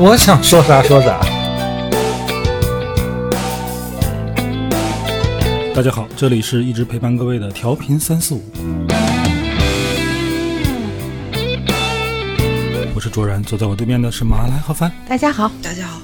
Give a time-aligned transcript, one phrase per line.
[0.00, 1.18] 我想说啥说啥。
[5.74, 8.40] 大家好，这里是一直陪伴各位的调频三四五，
[12.94, 14.88] 我是卓然，坐在我对面的是马来和帆。
[15.08, 16.00] 大家好，大家好，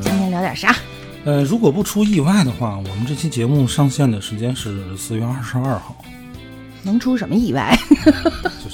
[0.00, 0.76] 今天聊点啥？
[1.24, 5.96] 呃，如果不出意外的话，我们这期节目上线的时间是四月二十二号，
[6.84, 7.76] 能出什么意外？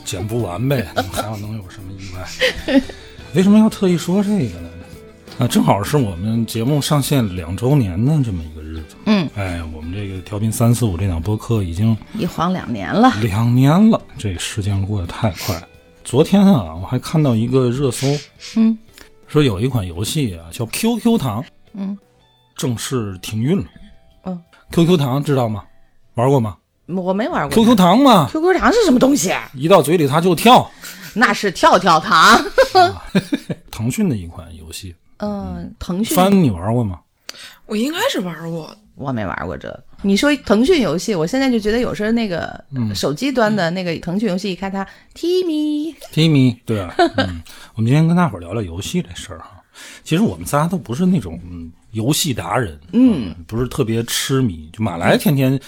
[0.04, 2.80] 就剪不完呗， 还要能有什么意外？
[3.34, 4.70] 为什么要特意说这个呢？
[5.38, 8.94] 啊，正好是我们节目上线两周年的这么一个日子。
[9.06, 13.12] 嗯，哎，我们这个调频三四五这档播客已经一晃两年了。
[13.20, 15.60] 两年了，这时间过得太快。
[16.04, 18.06] 昨天啊，我还看到一个热搜，
[18.56, 18.78] 嗯
[19.26, 21.98] 说有一款游戏啊叫 QQ 糖，嗯
[22.56, 23.64] 正式停运了。
[24.26, 25.64] 嗯，QQ 糖知道吗？
[26.14, 29.32] 玩过吗我没玩过？QQ 糖嘛，QQ 糖是什么东西？
[29.54, 30.70] 一到嘴里它就跳。
[31.14, 32.42] 那是跳跳糖。
[33.70, 37.00] 腾讯的一款游戏，嗯，腾讯翻你玩过吗？
[37.66, 38.76] 我应该是玩过。
[38.96, 39.84] 我没玩过这。
[40.02, 42.62] 你说腾讯游戏，我现在就觉得有时候那个
[42.94, 47.42] 手机端的那个腾讯游戏，一开它 Timmy，Timmy，对啊，嗯，
[47.74, 49.60] 我们今天跟大伙聊聊游戏这事儿哈。
[50.04, 54.70] 其实我们仨都不是那种嗯游戏达人，嗯，不是特别痴迷。
[54.72, 55.58] 就马来天天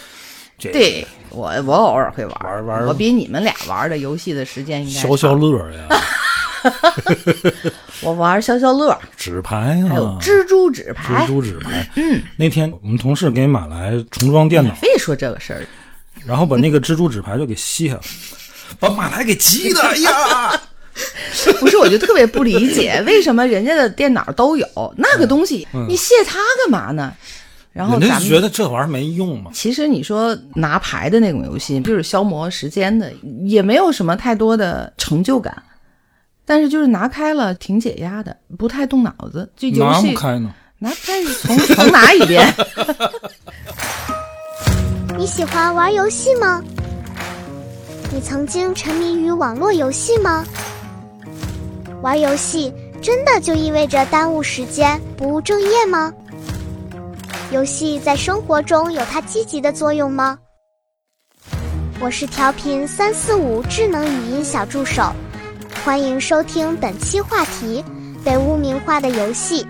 [0.59, 5.35] 这对我我偶尔会玩玩玩我比你们俩玩的游戏的时间应该消消。
[5.35, 6.03] 乐呀，
[8.03, 11.27] 我玩消消乐，纸牌还有啊，蜘蛛纸牌蜘。
[11.27, 11.87] 蛛纸牌。
[11.97, 15.67] 嗯，那天我们同事给马来重装电脑，非说这个事儿，
[16.25, 18.01] 然后把那个蜘蛛纸牌就给卸了，
[18.81, 20.61] 把马来给急的，哎呀！
[21.61, 24.67] 不是，我就特别不理解，为什么人家的电脑都有
[24.97, 27.13] 那个东西，你卸它干嘛呢？
[27.77, 29.51] 然后咱们觉得这玩意儿没用吗。
[29.53, 33.13] 其实你说拿牌的那种游戏，就是消磨时间的，
[33.45, 35.63] 也没有什么太多的成就感，
[36.47, 39.53] 但是就是拿开了挺解压的，不太动脑子。
[39.55, 42.51] 这游拿戏不开呢，拿开重重拿一遍，
[45.19, 46.65] 你喜欢玩游戏吗？
[48.11, 50.47] 你曾经沉迷于网络游戏吗？
[52.01, 52.73] 玩游戏
[53.03, 56.11] 真的就意味着耽误时间、不务正业吗？
[57.53, 60.39] 游戏在生活中有它积极的作用吗？
[62.01, 65.11] 我是调频三四五智能语音小助手，
[65.85, 67.83] 欢迎收听本期话题：
[68.25, 69.67] 被污名化的游戏。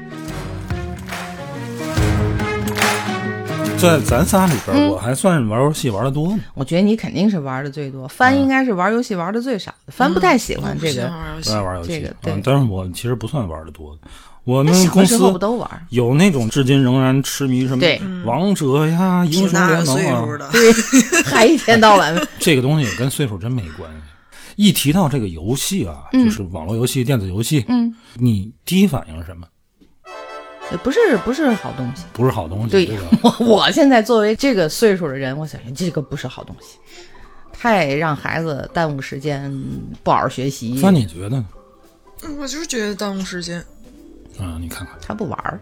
[3.78, 6.42] 在咱仨里边我还算玩游戏玩的多呢。
[6.54, 11.02] 我觉得你肯定是玩的最多，帆应该是玩游戏玩的最少的，帆不太喜欢这个。
[11.02, 14.08] 欢玩游戏不爱玩游戏，这个对嗯，但是我其实不算玩的多的。
[14.46, 15.68] 我们小公司的时候不都玩？
[15.90, 20.72] 有那种至今仍然痴迷什么对王者呀、英雄联盟啊岁数，的，对，
[21.26, 23.96] 还一天到晚 这个东西跟岁数真没关系。
[24.54, 29.46] 一提到这个游戏啊，就是网络游戏、电子游戏，嗯，你第一反应是什么？
[30.84, 32.04] 不是不是好东西。
[32.12, 33.02] 不是好东西，对这个
[33.40, 36.78] 我我现在作为这个岁数的人，我想这个不是好东西，
[37.52, 39.52] 太让孩子耽误时间，
[40.04, 40.78] 不好好学习。
[40.80, 41.44] 那你觉得呢？
[42.22, 43.62] 嗯我就是觉得耽误时间。
[44.38, 45.60] 啊，你看看，他不玩儿，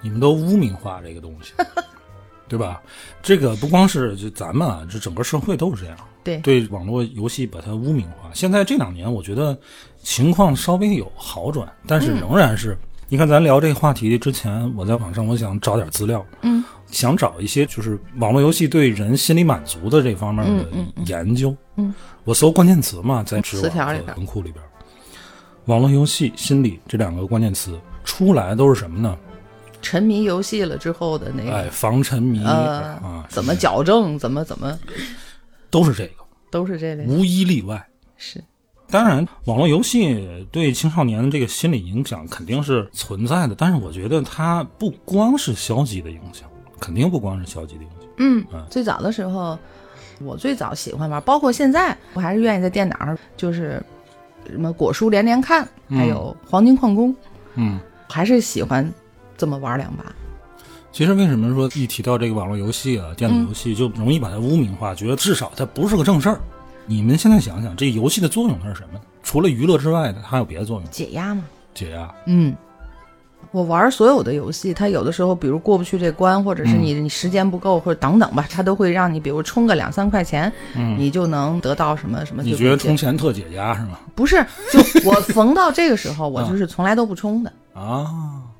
[0.00, 1.52] 你们都污名化这个东西，
[2.48, 2.80] 对吧？
[3.22, 5.96] 这个不光是就咱们啊，这整个社会都是这样。
[6.24, 6.38] 对。
[6.38, 8.30] 对网络游戏把它污名化。
[8.34, 9.58] 现在这两年，我觉得
[10.02, 12.76] 情况稍微有好转，但是仍然是，
[13.08, 20.66] 你看咱聊这个话题之前，我在网上我想找点资料，嗯，想找一些就是网络游戏对人心理满足的这方面的
[21.06, 21.94] 研究，嗯，
[22.24, 24.64] 我搜关键词嘛，在知网的词条里边文库里边，
[25.66, 29.16] 网络游戏心理这两个关键词出来都是什么呢？
[29.82, 34.78] 沉迷游戏了之后的那个、哎，防沉迷呃啊，怎么矫正，怎么怎么
[35.70, 37.04] 都是这个，都是这类。
[37.06, 37.86] 无一例外。
[38.16, 38.44] 是
[38.90, 46.46] 当然，网络游戏对青少年的这个心理影响肯定是存在的，但是我觉得它不光是消极的影响，
[46.78, 48.08] 肯定不光是消极的影响。
[48.18, 49.58] 嗯嗯，最早的时候，
[50.20, 53.82] 我最早喜欢玩，包括现在，我还是愿意在电脑上，就是
[54.46, 57.14] 什么果蔬连连看，还有黄金矿工，
[57.54, 57.78] 嗯，
[58.10, 58.92] 还是喜欢
[59.36, 60.04] 这么玩两把。
[60.92, 66.40] 其实为什么说一提到这个网络游戏啊、电子游戏，就容易把它污名化，觉得至少它不是个正事儿。
[66.86, 69.00] 你们现在想想，这游戏的作用它是什么？
[69.22, 70.90] 除了娱乐之外的，它还有别的作用？
[70.90, 71.44] 解压吗。
[71.72, 72.12] 解压。
[72.26, 72.56] 嗯，
[73.52, 82.42] 我玩所有的游戏，它有的时候，比如过不去这关，或者是你你时间不够，或者等等吧，它都会让你，比如充个两三块钱，嗯，你就能得到什么什么。
[82.42, 83.98] 你觉得充钱特解压是吗？
[84.14, 88.06] 不是，就我逢到这个时候，我就是从来都不充的啊，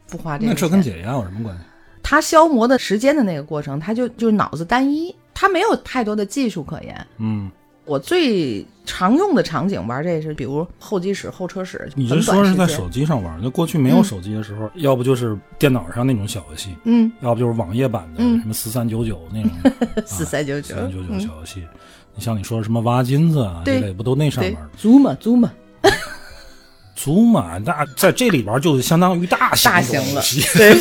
[0.09, 0.51] 不花这个。
[0.51, 1.63] 那这跟解压有什么关系？
[2.03, 7.07] 它消磨的时间的那个过程，它就就是脑子单一，它没有太多的技术可言。
[7.19, 7.49] 嗯，
[7.85, 11.91] 我最常用的场景玩这是，比如候机室、候车室。
[11.95, 13.39] 你是说是在手机上玩？
[13.43, 19.51] 那过去没有手机的时候，要不就是电脑上那种小游戏，嗯，要不就是网页版的什么四三九九 那种
[20.07, 21.63] 四三九九四三九九小游戏。
[22.15, 24.57] 你像你说什么挖金子啊这类，不都那上面？
[24.77, 25.51] 租嘛租嘛。
[26.95, 30.21] 祖玛，那在这里边就相当于大型大型了。
[30.55, 30.77] 对，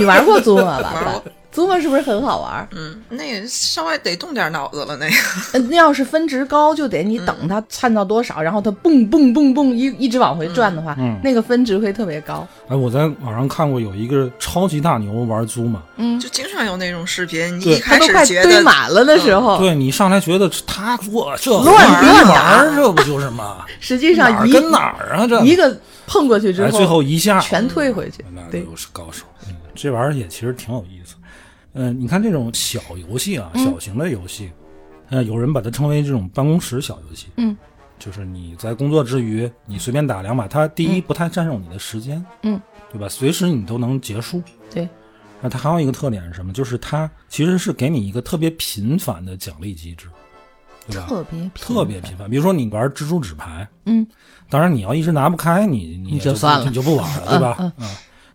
[0.00, 1.22] 你玩过祖玛吧？
[1.52, 2.66] 祖玛是不是很好玩？
[2.72, 4.96] 嗯，那稍微得动点脑子了。
[4.96, 5.06] 那
[5.52, 12.48] 个，那要是分值高，就得你等它窜到多少，然后它蹦蹦蹦蹦一一直往回转的话，嗯，那个分值会特别高。
[12.68, 23.58] 哎，我在网上看过有一个超级大牛玩祖玛，嗯，就经常有那种视频，你一开始觉得堆满了的时候，对你上来觉得他我这乱乱玩，这不就是吗？
[23.78, 25.26] 实际上一跟哪儿啊？
[25.26, 29.26] 这一个碰过去之后，最后一下全退回去，那都是高手。
[29.74, 31.16] 这玩意儿也其实挺有意思。
[31.74, 34.50] 嗯，你看这种小游戏啊，小型的游戏，
[35.08, 37.28] 呃，有人把它称为这种办公室小游戏。
[37.36, 37.56] 嗯，
[37.98, 42.60] 就是你在工作之余，你随便打两把，它第一不太占用你的时间，嗯，
[42.92, 43.08] 对吧？
[43.08, 44.42] 随时你都能结束。
[44.70, 44.88] 对。
[45.40, 46.52] 那它还有一个特点是什么？
[46.52, 50.06] 就是它其实是给你一个特别频繁的奖励机制，
[50.86, 51.06] 对吧？
[51.08, 52.30] 特别特别频繁。
[52.30, 54.06] 比如说你玩蜘蛛纸牌，嗯，
[54.48, 57.56] 当然你要一直拿不开，你你就算了，你就不玩了，对吧？
[57.58, 57.88] 嗯嗯。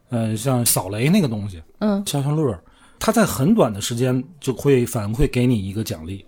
[0.09, 2.57] 呃，像扫雷那个东西，嗯，消消乐。
[2.99, 6.25] 它在很短的时间就会反馈给你一个奖励，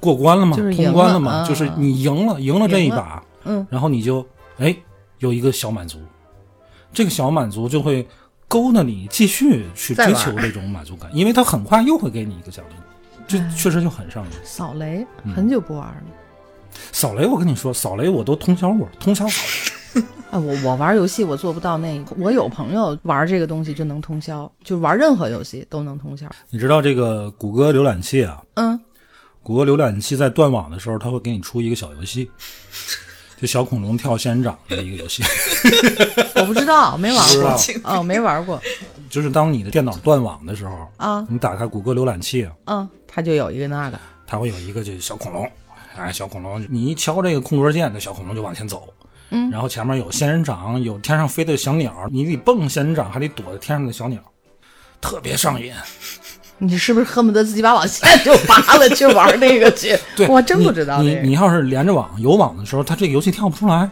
[0.00, 0.56] 过关了吗？
[0.56, 1.46] 通关了吗？
[1.46, 4.26] 就是你赢了，赢了这一把，嗯，然后你就
[4.56, 4.74] 哎
[5.18, 5.98] 有一个小满足，
[6.90, 8.06] 这个小满足就会
[8.48, 12.74] 勾搭你继续去追求这种满足感，因为它很快又会给你一个奖励，
[13.28, 14.30] 这确实就很上瘾。
[14.42, 16.02] 扫雷很久不玩了，
[16.92, 19.42] 扫雷我跟你说，扫雷我都通宵过，通宵扫
[19.94, 20.02] 雷。
[20.30, 26.28] 啊，我我玩游戏我做不到那个，我有朋友玩这个东西就能通宵，就玩任何游戏都能通宵。
[26.50, 28.40] 你知道这个谷歌浏览器啊？
[28.54, 28.78] 嗯，
[29.42, 32.30] 谷歌浏览器在断网的时候，它会给你出一个小游戏，
[33.40, 35.24] 就小恐龙跳仙人掌的一个游戏。
[36.36, 37.56] 我不知道，没玩过。
[37.82, 38.60] 哦，没玩过。
[39.10, 45.50] 就是当你的电脑断网的时候啊，你打开谷歌浏览器，嗯，它就有一个那个，它会有一个这小恐龙，
[45.96, 48.88] 哎，小恐龙，你一敲这个空格键，那小恐龙就往前走。
[49.30, 54.20] 嗯，然后前面有仙人掌，有天上飞的小鸟，你得蹦仙人掌，还得躲着天上的小鸟，
[55.00, 55.72] 特别上瘾。
[56.58, 59.98] 你是不是恨不得自己把网线就拔了去玩那个去？
[60.14, 63.88] 对，我真不知道、你你要是连着网有网的时候，它这个游戏跳不出来。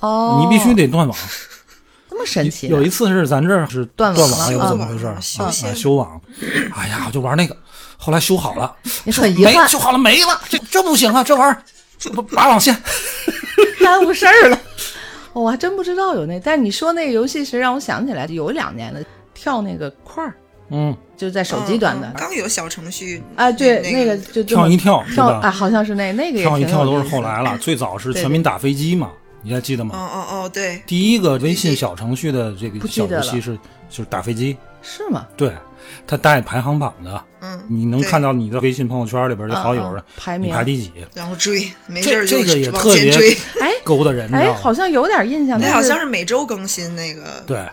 [0.00, 1.18] 哦，你必须得断网。
[2.08, 2.68] 这么神奇？
[2.68, 5.12] 有一次是咱这儿是断网，了，又怎么回事？
[5.20, 6.20] 修修网。
[6.76, 7.56] 哎呀，我就玩那个，
[7.96, 8.72] 后来修好了，
[9.04, 12.80] 你很遗憾，修好了没了，这这不行啊，这玩意儿拔网线，
[13.82, 14.58] 耽误事儿了。
[15.32, 19.00] 我还真不知道有那，但是你说那个游戏是让我想起来，有两年了
[19.32, 20.34] 跳那个块儿，
[20.68, 29.10] 嗯，就在手机端的，刚有小程序啊，对，那个就跳一跳，跳啊，好像是那那个跳一跳都是后来了，最早是全民打飞机嘛，
[29.42, 29.94] 你还记得吗？
[29.96, 33.56] 哦哦哦，对，第一个微信小程序的这个小游戏是
[33.88, 35.26] 就是打飞机，是吗？
[35.34, 35.50] 对，
[36.06, 40.52] 它带排行榜的，嗯，你能看到你的微信朋友圈里边的好友的排名。
[40.52, 43.12] 排第几，然后追，没这这个也特别
[43.60, 47.66] 哎勾搭人，哎，好像有点印象，那好像是每周更新那个对，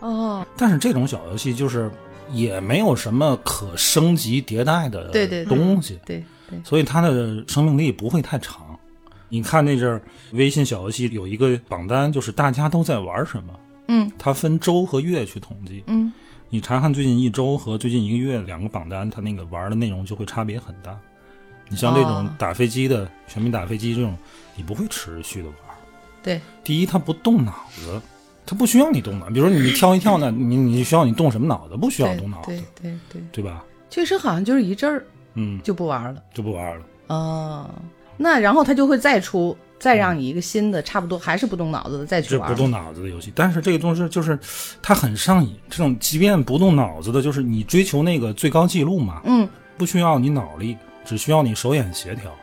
[0.00, 1.90] 哦，但是这种小游戏就是
[2.32, 5.44] 也没有什么可升级迭代的对对。
[5.44, 8.78] 东西，对对，所以它的生命力不会太长。
[9.30, 10.00] 你看那阵儿
[10.32, 13.52] 微信小游戏有一个榜单，就是大家都在玩什么，
[13.88, 16.10] 嗯，它分周和月去统计，嗯，
[16.50, 20.98] 你查看最近一周和最近一个月两个榜单，它那个玩的内容就会差别很大。
[21.68, 24.16] 你像这种打飞机的、全民打飞机这种，
[24.56, 25.56] 你不会持续的玩。
[26.22, 28.00] 对，第一它不动脑子，
[28.46, 29.26] 它不需要你动脑。
[29.28, 31.76] 比如说你跳一跳呢，你你需要你动什么脑子？
[31.76, 33.62] 不需要动脑子，对对对，对吧？
[33.90, 36.84] 确实好像就是一阵儿，嗯，就不玩了，就不玩了。
[37.08, 37.70] 哦，
[38.16, 42.50] 那然后它就会再出，再让你一个新的，差不多还是不动脑子的再去玩。
[42.50, 44.38] 不动脑子的游戏，但是这个东西就是
[44.82, 45.56] 它很上瘾。
[45.70, 52.34] 这种即便不动脑子的，就是你追求那个最高记录嘛，嗯，不需要你脑力，只需要你手眼协调。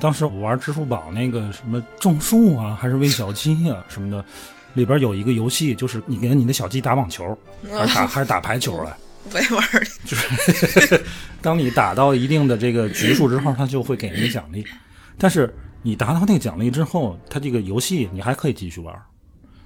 [0.00, 4.24] 当时我玩支付宝那个什么种树啊，还是喂小鸡啊什么的，
[4.74, 7.36] 里边有一个游戏，就是你给你的小鸡打网球，
[7.72, 8.96] 还是打还是打排球来。
[9.32, 9.62] 我也玩
[10.06, 11.02] 就是
[11.42, 14.64] 当你打到一定的这个局数之后，它就会给你奖励。
[15.18, 18.94] 但是你达到那个奖励之后，它这个游戏你还可以继续玩，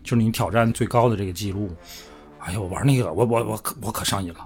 [0.02, 1.70] 就是你挑战最高的这个记录。
[2.38, 4.40] 哎呦，我玩那个，我我我可我可上瘾了，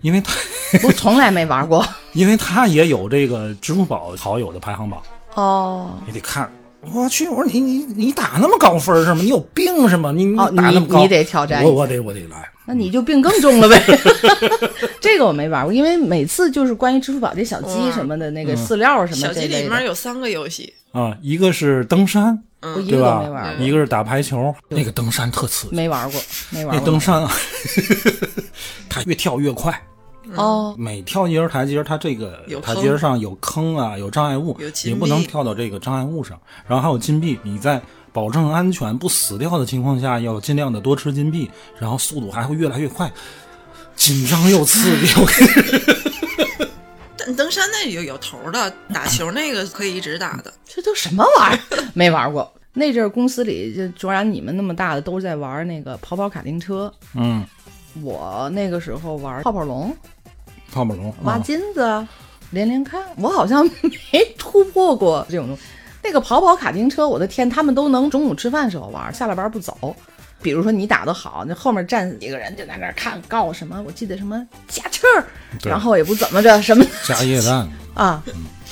[0.00, 0.34] 因为他
[0.82, 1.84] 我从来没玩过。
[2.12, 5.00] 因为他也有这个支付宝好友的排行榜，
[5.34, 6.50] 哦你得看。
[6.92, 9.20] 我去，我说你你你打那么高分是吗？
[9.20, 10.10] 你有病是吗？
[10.10, 12.48] 你你哦，打那么高，你你得挑战我我得我得来。
[12.64, 13.82] 那你就病更重了呗。
[15.00, 23.56] 这个我没玩过，因为每次就是关于支付宝这小鸡什么的，那个饲料什么小鸡里面有三个游戏，啊，一个是登山，对吧没玩？
[23.56, 25.76] 过，一个是打排球，那个登山特刺激。
[25.76, 26.20] 没玩过，
[26.50, 26.84] 没玩过那。
[26.84, 27.30] 登山啊，
[28.88, 29.80] 它越跳越快，
[30.34, 36.38] 哦，每跳一根台阶，它这个台阶上有坑啊，有障碍物有，金你不能跳到这个障碍物上。
[36.66, 37.80] 然后还有金币，你在
[38.12, 43.08] 保证安全不死掉的情况下，要尽量的多吃金币，然后速度还会越来越快，
[43.94, 45.14] 紧张又刺激。
[45.20, 46.09] 我跟你说
[47.20, 50.52] 但登山那有有头儿的，打球那个可以一直打的。
[50.66, 51.84] 这都什么玩意儿？
[51.94, 52.52] 没玩过。
[52.72, 57.44] 那阵儿公司里就卓然你们那么大的都在玩那个跑跑卡丁车，嗯，
[58.02, 59.94] 我那个时候玩泡泡龙、
[60.72, 62.06] 泡泡龙挖啊金子、
[62.50, 63.68] 连连看，我好像
[64.12, 65.62] 没突破过这种东西。
[66.02, 69.94] 那个跑跑卡丁车，我的天，他们都能中午吃饭时候玩，下了班不走。
[70.42, 73.82] 比如说你打得好，那后面站几个人就在那儿看，告什么？
[73.86, 75.24] 我记得什么加气儿，
[75.64, 77.68] 然后也不怎么着什么加液氮。
[77.94, 78.22] 啊，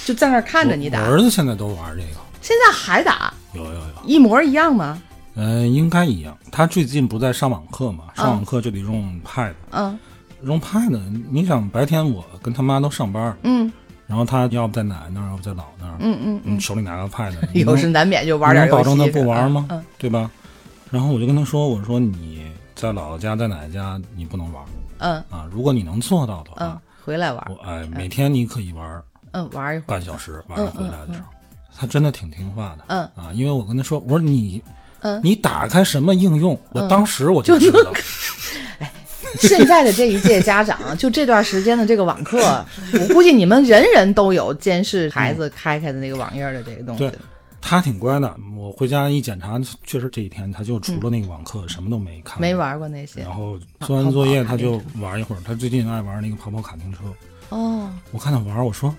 [0.05, 1.07] 就在那儿看着你打我。
[1.07, 3.81] 儿子现在都玩这个，现在还打，有有有。
[4.05, 5.01] 一模一样吗？
[5.35, 6.37] 嗯、应该一样。
[6.51, 8.05] 他最近不在上网课嘛？
[8.17, 9.99] 上网课就得用 Pad，、嗯
[10.43, 10.99] 用 Pad。
[11.31, 13.71] 你想白天我跟他妈都上班，嗯
[14.07, 18.67] 然后他要不在奶奶那儿，要不在姥那儿，嗯嗯你手里拿个 Pad， 有时难免就玩点。
[18.67, 19.67] 能保证他不玩吗？
[19.71, 20.31] 嗯对吧？
[20.91, 24.65] 然后我就跟他说：“我说你在姥姥家，在奶奶家你不能玩
[24.99, 25.15] 嗯。
[25.31, 29.03] 啊，如果你能做到的嗯话，，回来玩我，哎每天你可以玩
[29.33, 29.87] 嗯，玩一会儿。
[29.87, 31.27] 半小时，晚上回来的时候，
[31.77, 32.85] 他真的挺听话的。
[32.89, 33.01] 嗯。
[33.15, 34.63] 啊，因为我跟他说，我说你，
[35.01, 35.21] 嗯。
[35.23, 37.93] 你打开什么应用，我当时我就知道。
[39.41, 42.65] 现在的这一届家长， 就这段时间的这个网课，
[42.95, 47.01] 我估计你们人人都有监视孩子开开的那个网页的这个东西。
[47.01, 47.13] 对。
[47.61, 52.55] 他挺乖的，我回家一检查，确实这几天他就除了那个网课，什么都没看，没。
[52.55, 56.99] 玩过那些然后做完作业他就玩一会儿，他最近爱玩那个跑跑卡丁车。
[57.51, 58.95] 哦，我看他玩，我说，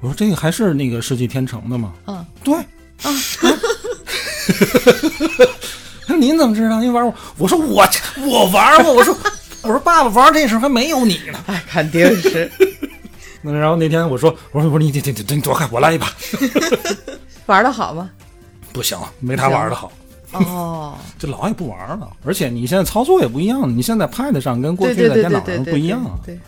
[0.00, 1.94] 我说这个还是那个世纪天成的吗？
[2.06, 2.54] 嗯，对。
[2.54, 3.10] 啊。
[6.18, 6.80] 您怎么知道？
[6.80, 7.14] 您玩过？
[7.36, 7.86] 我说我
[8.26, 8.92] 我玩过。
[8.92, 9.16] 我说
[9.62, 11.38] 我说爸爸玩这时候还没有你呢。
[11.46, 12.50] 哎，肯定是
[13.40, 16.12] 那然后那天我说我说我说你你你你你躲开，我来一把。
[17.48, 18.10] 玩的好吗？
[18.72, 19.90] 不行，没他玩的好。
[20.32, 26.02] 哦， 这老也不玩了，而且你现在操作也不一样，你现在 Pad 上跟过去在电脑上不一样。
[26.24, 26.38] 对，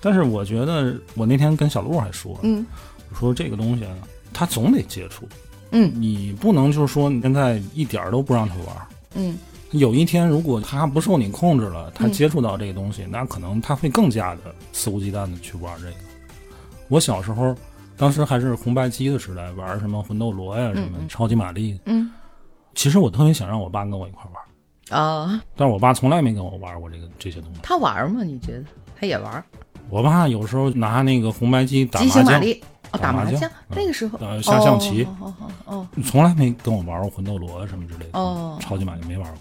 [0.00, 2.64] 但是我觉得，我那天跟小鹿还说，嗯
[3.10, 3.90] 我说这个东西啊，
[4.32, 5.28] 他总得接触，
[5.72, 8.66] 嗯你不能就是说你现在一点都不让他玩。
[9.14, 9.36] 嗯，
[9.72, 15.94] 有一天如果他不受你控制了，他接触到这个东西，那可能他会更加的肆无忌惮的去玩这个。
[16.88, 17.54] 我小时候，
[18.02, 22.10] 当时还是红白机的时代，玩什么魂斗罗呀，什么超级玛丽，嗯，
[22.74, 25.00] 其实我特别想让我爸跟我一块玩。
[25.00, 27.60] 啊，但是我爸从来没跟我玩过这个这些东西。
[27.62, 28.24] 他玩吗？
[28.24, 28.64] 你觉得
[28.98, 29.44] 他也玩？
[29.88, 32.42] 我爸有时候拿那个红白机打麻将，
[32.90, 35.88] 哦，打麻将那个时候呃下象棋哦哦哦哦。
[36.02, 38.18] 从来没跟我玩过魂斗罗什么之类的。
[38.18, 39.38] 哦超级玛丽没玩过。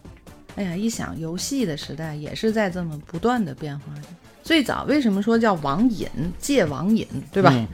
[0.57, 4.07] 哎呀，一想游戏的时代也是在这么不断的变化着。
[4.43, 7.51] 最早为什么说叫网瘾、戒网瘾，对吧？
[7.53, 7.67] 嗯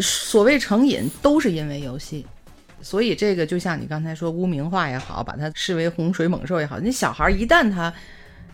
[0.00, 2.24] 所谓成瘾，都是因为游戏。
[2.80, 7.92] 所以这个就像你刚才说污名化也好，把它视为洪水猛兽也好，那小孩一旦他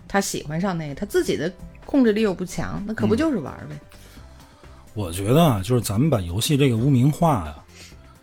[0.06, 1.50] 他喜欢上那个，他自己的
[1.86, 3.78] 控制力又不强，那可不就是玩儿呗？
[4.94, 7.56] 我觉得啊，就是咱们把游戏这个污名化呀、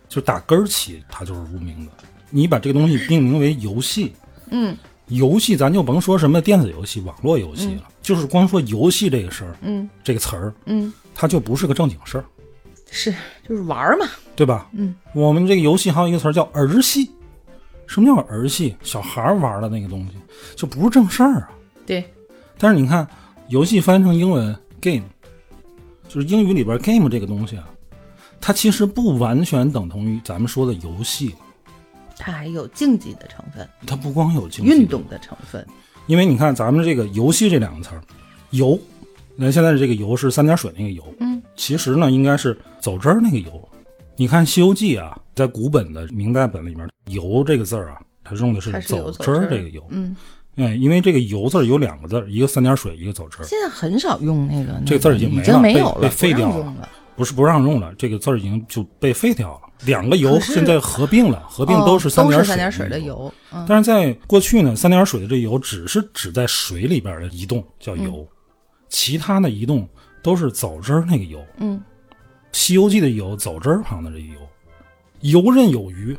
[0.08, 1.92] 就打根儿起，它就是污名的。
[2.30, 4.14] 你把这个东西命名为游戏，
[4.52, 12.26] 嗯游戏咱就甭说什么电子游戏、网络游戏了，就是光说游戏这个事儿，嗯这个词儿，嗯，它就不是个正经事儿，
[12.90, 13.14] 是
[13.48, 14.06] 就是玩儿嘛。
[14.36, 14.70] 对吧？
[14.74, 17.10] 嗯，我们这个游戏还有一个词儿叫儿戏。
[17.88, 18.76] 什么叫儿戏？
[18.82, 20.18] 小孩儿玩的那个东西，
[20.56, 21.52] 就不是正事儿啊。
[21.86, 22.04] 对，
[22.58, 23.08] 但是你看，
[23.48, 25.04] 游戏翻译成英文 game，
[26.10, 27.70] 就是英语里边 game 这个东西啊，
[28.42, 31.36] 它其实不完全等同于咱们说的游戏，
[32.18, 35.66] 它还有竞技的成分、它不光有竞技运动的成分。
[36.08, 38.02] 因为你看咱们这个游戏这两个词儿，
[38.50, 38.78] 游，
[39.36, 43.70] 那现在的这个游是三点水那个游，嗯，其实呢应该是走之儿那个油。
[44.18, 49.86] 你看《西游记》啊，在古本的明代本里面，“油”这个字儿啊，它用的是走之儿这个油。
[49.90, 50.16] 嗯，
[50.56, 53.46] 哎，因为这个“油”字儿有两个字儿，一个三点水，一个走之儿。
[53.46, 56.74] 现在很少用那个，这个字儿已经没了被经没有了，被废掉了
[57.18, 59.62] 不是不让用了，这个字儿已经就被废掉了。
[59.86, 63.00] 两个油现在合并了，合并哦都是三点水水的。
[63.00, 68.26] 油，嗯，但是在过去呢，三点水的这油只是指在水里边的移动叫油，
[68.88, 69.88] 其他的移动
[70.26, 71.40] 都是走汁儿那个油。
[71.58, 71.78] 嗯，
[72.52, 74.40] 《西游记》的油走汁儿旁的这个油，
[75.22, 76.18] 游刃有余，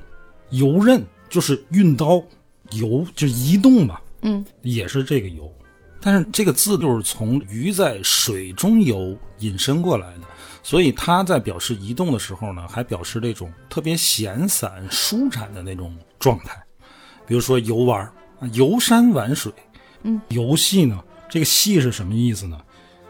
[0.50, 2.22] 游刃就是运刀，
[2.70, 5.52] 游就是移动嘛，嗯，也是这个游。
[6.00, 10.20] 但是这个字就是从鱼在水中游引申过来的，
[10.62, 16.62] 所以它在表示移动的时候呢，还表示这种特别闲散、舒展的那种状态。
[17.26, 18.00] 比如说游玩
[18.38, 19.52] 啊，游山玩水，
[20.04, 22.56] 嗯，游戏呢，这个戏是什么意思呢？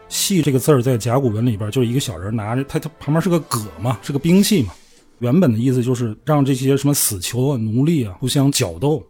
[0.09, 4.73] 戏这个字儿在甲骨文里边就是一个小人拿着，他他旁边是个戈嘛，是个兵器嘛。
[5.19, 9.03] 原本的意思就是让这些什么死囚啊、奴隶啊互相角斗，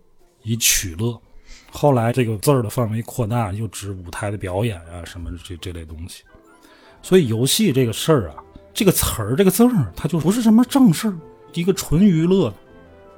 [0.43, 1.19] 以取乐。
[1.69, 6.23] 后来这个字儿的范围扩大，又指舞台的表演啊什么这这类东西。
[7.03, 8.35] 所以游戏这个事儿啊，
[8.73, 11.13] 这个词儿这个字儿，它就不是什么正事儿，
[11.53, 12.55] 一个纯娱乐的。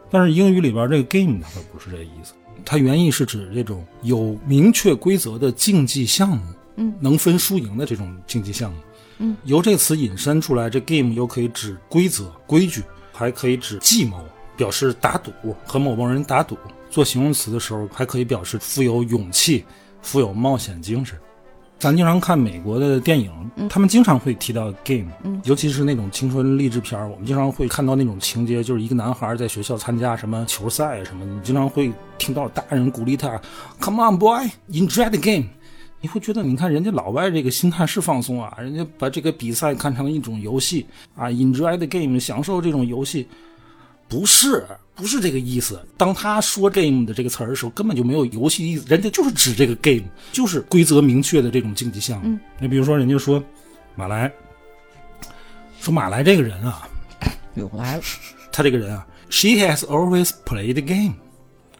[0.09, 2.33] 但是英语里边这个 game 它可不是这意思，
[2.65, 6.43] 它原意是指这种有明确规则的竞技项目，
[6.79, 8.77] 嗯，能分输赢的这种竞技项目。
[9.19, 12.81] 嗯，由这个词引申出来，这 game 又可以指规则、规矩，
[13.11, 14.23] 还可以指计谋，
[14.55, 15.31] 表示打赌
[15.65, 16.57] 和某帮人打赌。
[16.89, 19.65] 做形容词的时候，还可以表示富有勇气、
[20.01, 21.17] 富有冒险精神。
[21.77, 23.31] 咱经常看美国的电影，
[23.69, 25.09] 他们经常会提到 game，、
[25.43, 33.39] 尤其是那种青春励志片儿我们经常会看到那种情节，就是一个男孩在学校参加什么球赛什么，你经常会听到大人鼓励他
[33.79, 35.45] ，Come on boy, enjoy the game。
[36.01, 43.27] 你会觉得，你看人家老外这个心态是放松啊，人家把这个比赛看成一种游戏啊，enjoy the game，享受这种游戏，
[44.07, 44.65] 不是，
[44.95, 45.79] 不是这个意思。
[45.97, 52.39] 当他说 game 的这个词儿的时候，根本就没有游戏的意思，人家就是指这个 game，就是规则明确的这种竞技项目。
[52.59, 53.43] 你比如说，人家说
[53.95, 54.31] 马来，
[55.81, 56.87] 说马来这个人啊，
[57.55, 58.03] 又来了。
[58.51, 61.13] 他这个人啊，she has always played the game，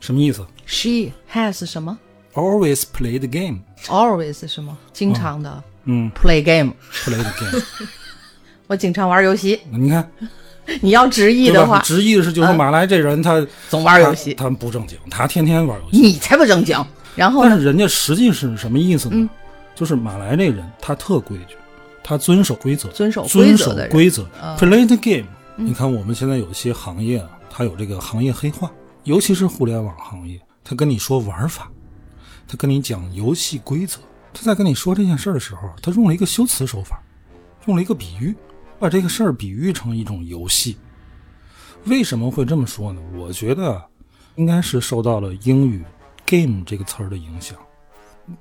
[0.01, 1.97] 什么意思 She has 什么
[2.33, 4.77] ？always played the game，？Always 是吗？
[4.93, 6.73] 经常的嗯 play game。
[7.03, 7.63] ，played the game。
[8.67, 9.59] 我经常玩游戏。
[9.71, 10.09] 你看，
[10.81, 11.49] 你要直译？
[11.51, 15.97] 的话，直译的是就是说马来这人他 总玩游戏他他不正经，他天天玩游戏。
[15.99, 16.77] 你才不正经。
[17.15, 17.43] 然后？
[17.43, 19.29] 但是人家实际是什么意思呢？
[19.75, 21.55] 就是马来这人他特规矩，
[22.03, 24.29] 他遵守规则，遵守规遵守则规则。
[24.41, 25.25] 嗯 Play the game。
[25.55, 28.71] 你看我们现在有些行业啊，它有这个行业黑化，
[29.03, 31.69] 尤其是互联网行业，他跟你说玩法，
[32.49, 33.99] 他跟你讲游戏规则，
[34.33, 36.99] 他在跟你说这件事儿的时候，他用了一个修辞手法，
[37.67, 38.35] 用了一个比喻，
[38.79, 40.75] 把这个事儿比喻成一种游戏。
[41.85, 42.99] 为什么会这么说呢？
[43.15, 43.79] 我觉得
[44.33, 45.83] 应该是受到了英语
[46.25, 47.55] “game” 这个词儿的影响。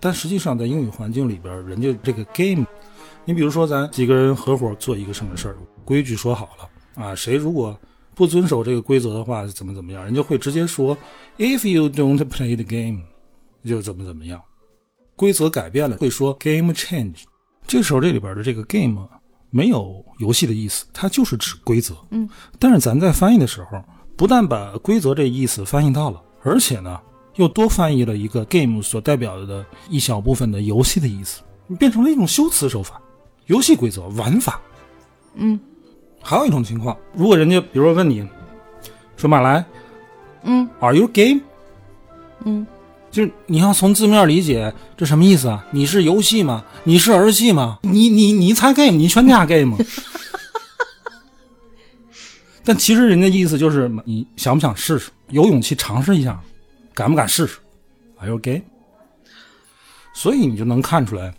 [0.01, 2.67] 但实际上，在英语环境里边，人家这个 game，
[3.27, 7.79] 你比如说咱几个人合伙做一个什么事儿，规矩说好了啊，谁如果
[8.15, 10.97] 不遵守这个规则的话，怎么怎么样，人家会直接说
[11.37, 13.03] “if you don't play the game”，
[13.69, 14.41] 就怎么怎么样。
[15.15, 17.25] 规则改变了，会说 “game change”。
[17.67, 19.07] 这时候这里边的这个 game
[19.51, 21.95] 没有游戏的意思，它就是指规则。
[22.11, 22.29] 嗯，
[22.59, 23.85] 但是咱在翻译的时候，
[24.17, 26.99] 不但把规则这意思翻译到了，而且呢，
[27.35, 31.43] 又多翻译了一个 game 所代表的一小部分的游戏的意思，
[31.79, 33.01] 变成了一种修辞手法，
[33.47, 34.61] 游戏规则、玩法。
[35.35, 35.59] 嗯
[36.21, 38.27] 还有一种情况，如果人家比如说问你，
[39.17, 39.65] 说马来
[40.43, 41.41] 嗯，Are you game？
[42.45, 42.67] 嗯，
[43.11, 45.65] 就是你要从字面理解，这什么意思啊？
[45.71, 46.65] 你是游戏吗？
[46.85, 47.79] 你是儿戏吗？
[47.83, 49.79] 你你你才 game，你全家 game 吗？
[52.65, 55.11] 但其实人家意思就是，你想不想试试？
[55.31, 56.39] 有勇气尝试一下，
[56.93, 57.59] 敢不敢试试
[58.19, 58.63] ？Are you gay？
[60.13, 61.33] 所以你就能看出来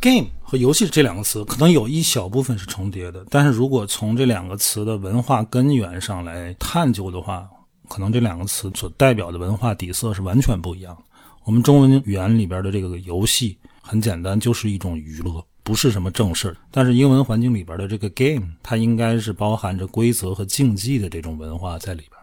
[0.00, 7.48] ，game 和游戏这两个词可能有一小部分是重叠的，但是如果从这两个词的文化根源上来探究的话，
[7.88, 11.02] 可能这两个词所代表的文化底色是完全不一样的。
[11.46, 16.56] 我们中文语言里边的这个游戏很简单，就是一种娱乐，不是什么正事。
[16.72, 22.20] 但是英文环境里边的这个 game，它应该是包含着规则和竞技的这种文化在里边。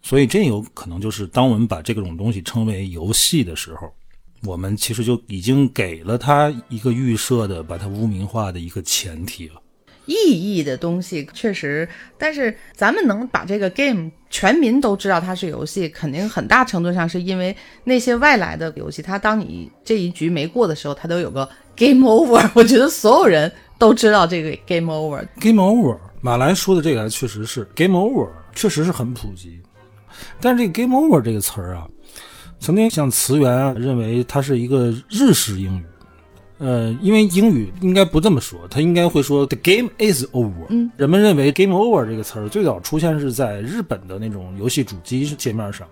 [0.00, 3.92] 所以这有可能就是当我们把这种东西称为游戏的时候，
[4.44, 9.60] 我们其实就已经给了它一个预设的把它污名化的一个前提了。
[10.10, 22.50] 意义的东西确实，但是咱们能把这个 game 全民都知道它是游戏，肯定很大程度上是因为那些外来的游戏，它当你这一局没过的时候，它都有个 game over。
[22.54, 25.24] 我觉得所有人都知道这个 game over。
[25.40, 29.60] Game over，马来说的这个确实是 Game over，确实是很普及。
[30.40, 31.86] 但是这个 Game over 这个词儿啊，
[32.58, 35.84] 曾经像词源啊认为它是一个日式英语，
[36.60, 40.66] 呃，因为英语应该不这么说，他应该会说 “the game is over”。
[40.68, 45.88] 嗯，人们认为 “game over” 这个词儿最早出现是在日本的那种游戏主机界面上，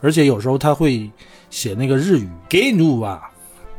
[0.00, 1.08] 而且有时候他会
[1.48, 3.18] 写那个日语 “game over”。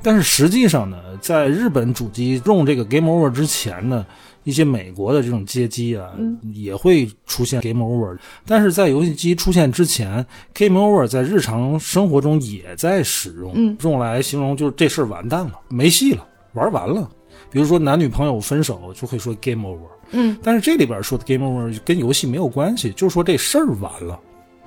[0.01, 4.05] 但是实际上呢，在日本主机用这个 “game over” 之前呢，
[4.43, 6.11] 一些美国的这种街机啊，
[6.53, 8.17] 也会出现 “game over”。
[8.45, 17.09] 但是在游戏机出现之前，“game over” 在日常生活中也在使用，嗯用来形容就是这事儿完蛋了，没戏了，玩完了。
[17.51, 19.79] 比如说男女朋友分手就会说 “game over”，
[20.11, 24.19] 嗯，但是这里边说的 “game over” 跟游戏没有关系，就是说这事儿完了。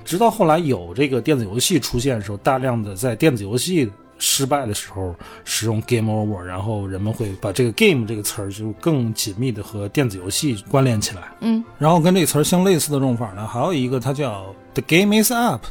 [0.05, 11.23] 直到后来有这个电子游戏出现的时候，大量的在电子游戏失败的时候使用 game over，然后人们会把这个 game 这个词儿就更紧密的和电子游戏关联起来。
[11.41, 15.65] 嗯，然后跟这个词儿相类似的用法呢，还有一个它叫 the game is up，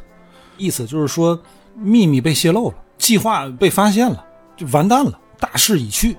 [0.58, 1.40] 意思就是说
[1.76, 4.26] 秘密被泄露了，计划被发现了，
[4.56, 6.16] 就完蛋了，大势已去。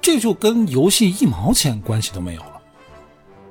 [0.00, 2.52] 这就跟游戏一毛钱关系都没有了。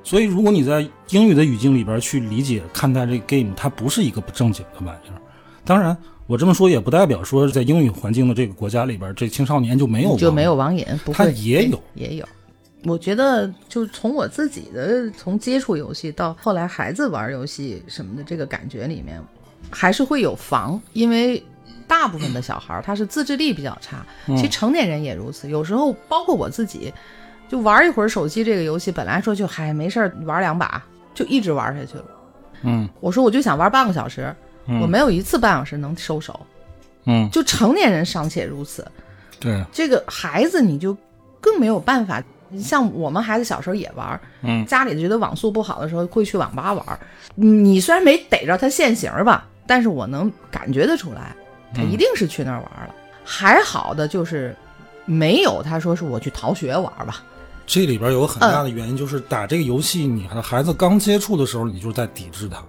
[0.02, 5.20] 所以，如果你在英语的语境里边去理解看待这个 game，它不是一个不正经的玩意儿。
[5.64, 5.94] 当然，
[6.28, 12.28] 我这么说也不代表说在英语环境的这个国家里边，这青少年就没有就没有网网瘾，不他会也有也有。
[12.84, 19.18] 我觉得，就从我自己的从接触游戏到后来孩子玩游戏什么的这个感觉里面，
[19.70, 21.42] 还是会有防，因为
[21.86, 25.48] 大部分的小孩儿他是自制力比较差，其实成年人也如此。
[25.48, 26.92] 有时候包括我自己，
[27.48, 32.04] 就玩一会儿手机这个游戏，本来说就嗨没事儿玩两把，就一直玩下去了。
[32.62, 34.34] 嗯我说我就想玩半个小时，
[34.68, 36.38] 嗯我没有一次半小时能收手。
[37.04, 38.86] 嗯，就成年人尚且如此，
[39.40, 40.94] 对，这个孩子你就
[41.40, 42.22] 更没有办法。
[42.58, 47.00] 像我们孩子小时候也玩，嗯家里觉得网速不好的时候会去网吧玩。
[47.34, 51.34] 你虽然没逮着他现行吧，但是我能感觉得出来，
[51.74, 52.94] 他一定是去那儿玩儿了。
[53.24, 54.56] 还好的就是
[55.04, 57.22] 没有他说是我去逃学玩吧，
[57.66, 62.62] 这里边有个很大的原因，就是打这个游戏，你的孩子刚接触的时候，你就在抵制他。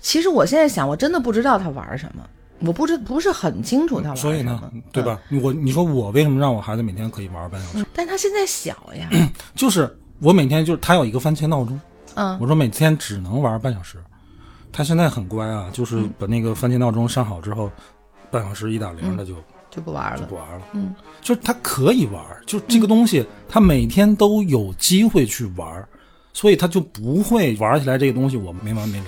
[0.00, 2.22] 其实我现在想，我真的不知道他玩什么，
[2.60, 5.04] 我不知不是很清楚他玩什么，所以呢，对嗯？
[5.04, 5.20] 吧？
[5.42, 7.86] 我你说我为什么让我孩子每天可以玩半小时？
[7.94, 9.08] 但他现在小呀，
[9.54, 11.80] 就是我每天就是他有一个番茄闹钟，
[12.14, 13.98] 嗯我说每天只能玩半小时。
[14.72, 17.68] 他现在很乖啊，就是把那个番茄闹钟上好之后，
[18.30, 19.34] 半小时一打铃，他就
[19.68, 20.20] 就不玩了。
[20.20, 20.62] 就不玩了。
[20.74, 25.84] 嗯，就是他可以玩，就这个东西，他每天都有机会去玩，
[26.32, 29.06] 所以他就不会玩起来这个东西我没完没了。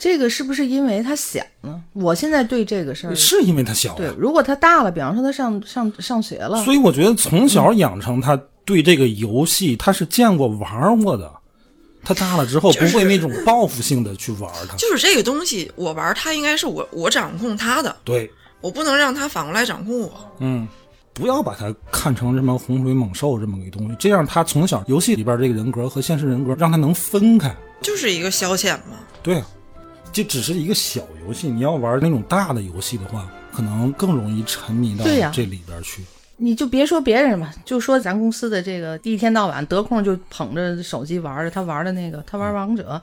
[0.00, 1.78] 这个是不是因为他小呢？
[1.92, 8.34] 我现在对这个事儿，是因为他小对，，如果他大了，比方说他上上上学了，所以我觉得从小养成他
[8.64, 11.30] 对这个游戏他是见过玩过的，
[12.02, 14.74] 他大了之后不会那种报复性的去玩它。
[14.78, 18.30] 就是这个东西，我玩他应该是我我掌控他的，对，
[18.62, 20.10] 我不能让他反过来掌控我。
[20.38, 20.66] 嗯，
[21.12, 27.54] 不要把他看成什么洪水猛兽这么个东西，这样他从小游戏里边这个人格和现实人格让他能分开。
[27.82, 28.96] 就是一个消遣嘛。
[29.22, 29.46] 对啊，
[30.12, 36.02] 这只是一个小游戏，你要玩那种大的游戏的话，可能更容易沉迷到这里边去。
[36.36, 43.00] 你就别说别人吧，就说咱公司的这个一天到晚得空就捧着手机玩的，他玩的那个，他玩王者，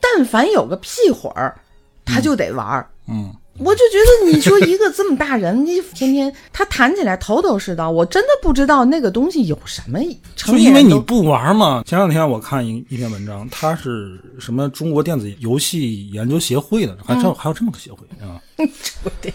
[0.00, 1.56] 但凡有个屁会儿，
[2.04, 2.84] 他就得玩。
[3.06, 9.98] 嗯，我就觉得你说一个这么大人， 你天天他谈起来头头是道，我真的不知道那个东西有什么
[10.34, 11.82] 成就因为你不玩嘛。
[11.86, 18.40] 前两天我看一一篇文章，他是什么中国电子游戏研究协会的，还这、还有这么个协会啊。
[19.20, 19.32] 对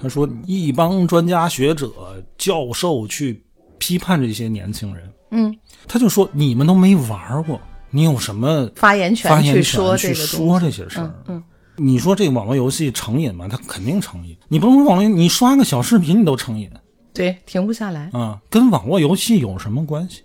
[0.00, 1.90] 他说，一帮专家学者、
[2.36, 3.42] 教授去
[3.78, 5.54] 批判这些年轻人，嗯，
[5.88, 11.06] 他就说你们都没玩过，你有什么发言权去说去这个说，这些事儿？
[11.28, 11.42] 嗯嗯，
[11.76, 13.48] 你说这个网络游戏成瘾吗？
[13.48, 14.36] 它肯定成瘾。
[14.48, 16.70] 你不能说网络，你刷个小视频你都成瘾
[17.12, 18.10] 对，停不下来。
[18.12, 20.22] 啊，跟网络游戏有什么关系？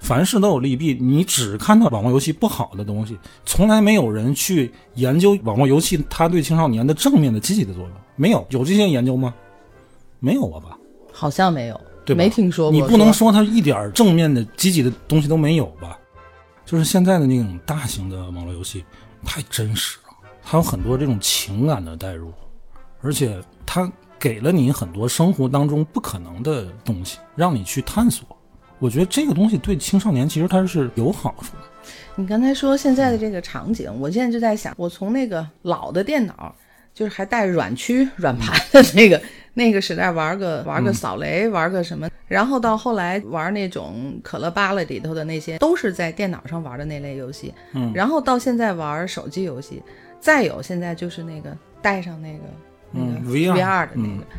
[0.00, 9.34] 凡事都有利弊，你只看到网络游戏不好的东西，从来没有人去研究网络游戏它对青少年的正面的积极的作用，没有有这些研究吗？
[10.20, 10.78] 没有啊吧？
[11.12, 12.18] 好像没有，对吧？
[12.18, 12.80] 没听说过。
[12.80, 15.98] 你不能说它一点正面的、积极的东西都没有吧？
[16.64, 18.84] 就是现在的那种大型的网络游戏
[19.24, 20.07] 太真实了，
[20.50, 22.32] 它有很多这种情感的代入，
[23.02, 28.26] 而且它给了你很多生活当中不可能的东西，让你去探索。
[28.78, 31.92] 我觉得这个东西对青少年其实它是有好处的。
[32.14, 36.54] 你刚才说现在的这个场景，我现在就在想，我从那个老的电脑，
[36.94, 39.20] 就是还带软驱、软盘的那个
[39.52, 47.52] 那个时代玩个玩个扫雷，玩个什么，然后到后来玩那种可乐巴拉里头的那些，都是在电脑上玩的那类游戏。
[47.74, 49.82] 嗯然后到现在玩手机游戏，
[50.20, 52.44] 再有现在就是那个带上那个
[52.90, 54.24] 那个嗯，VR VR 的那个。
[54.24, 54.38] 嗯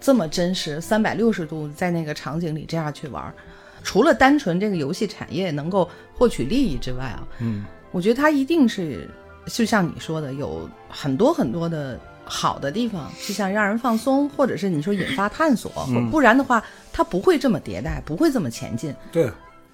[0.00, 3.34] 这么真实，三百六十度在那个场景里这样去玩儿。
[3.82, 9.10] 除了单纯这个游戏产业能够获取利益之外啊，嗯，我觉得它一定是
[9.46, 16.62] 就像你说的，有很多很多的好的地方，就像让人放松，或者是你说引发探索，或不然的话，
[16.92, 18.94] 它不会这么迭代，不会这么前进。
[19.10, 19.28] 对，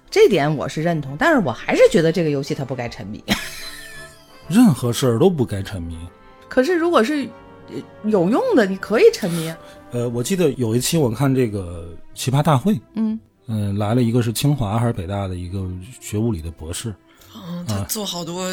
[0.09, 3.23] 这点我是认同，但是我还是觉得这个游戏它不该沉迷。
[4.47, 5.97] 任何事儿都不该沉迷。
[6.47, 7.27] 可是如果是
[7.69, 9.57] 呃有用的，你可以沉迷啊。
[9.91, 15.65] 呃，我记得有一期我看这个奇葩大会，嗯嗯、来了一个是清华还是北大的一个
[16.01, 16.93] 学物理的博士，
[17.35, 18.49] 嗯，他做好多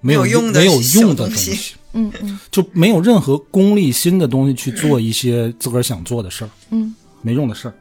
[0.00, 7.74] 没有用的没有用的东东西，嗯嗯就没有任何功利心的东西去做一些自个儿想做的事儿，嗯，没用的事儿。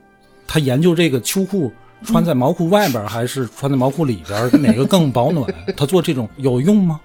[0.48, 1.72] 他研究这个秋裤
[2.06, 5.54] 穿在毛裤外边儿还是穿在毛裤里边儿， 哪个更保暖？
[5.76, 7.02] 他做这种有用吗？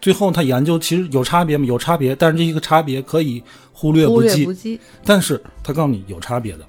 [0.00, 1.66] 最后他研究其实有差别吗？
[1.66, 4.36] 有差别，但是这一个差别可以忽略不计。
[4.36, 4.80] 略不计。
[5.04, 6.64] 但是他告诉你有差别的，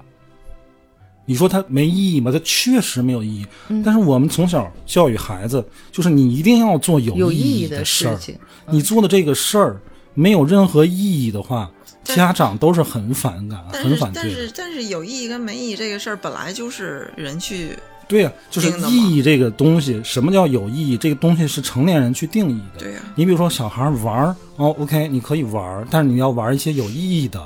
[1.24, 2.32] 你说它没意义吗？
[2.32, 3.46] 它确实没有意义。
[3.68, 8.32] 嗯但是我们从小教育孩子，就是你一定要做有有意义义的事儿事。
[8.32, 8.38] 情，
[8.68, 9.80] 你做的这个事儿
[10.14, 11.70] 没有任何意义的话，
[12.02, 14.28] 家长都是很反感、很反对的。
[14.28, 17.78] 但是但是有意义跟没意义这个事儿本来就是人去
[18.10, 20.96] 对呀、就是意义这个东西，什么叫有意义？
[20.96, 22.80] 这个东西是成年人去定义的。
[22.80, 27.40] 对呀、你比如说小孩玩儿，哦，OK，你可以玩儿，但是你要玩一些有意义的。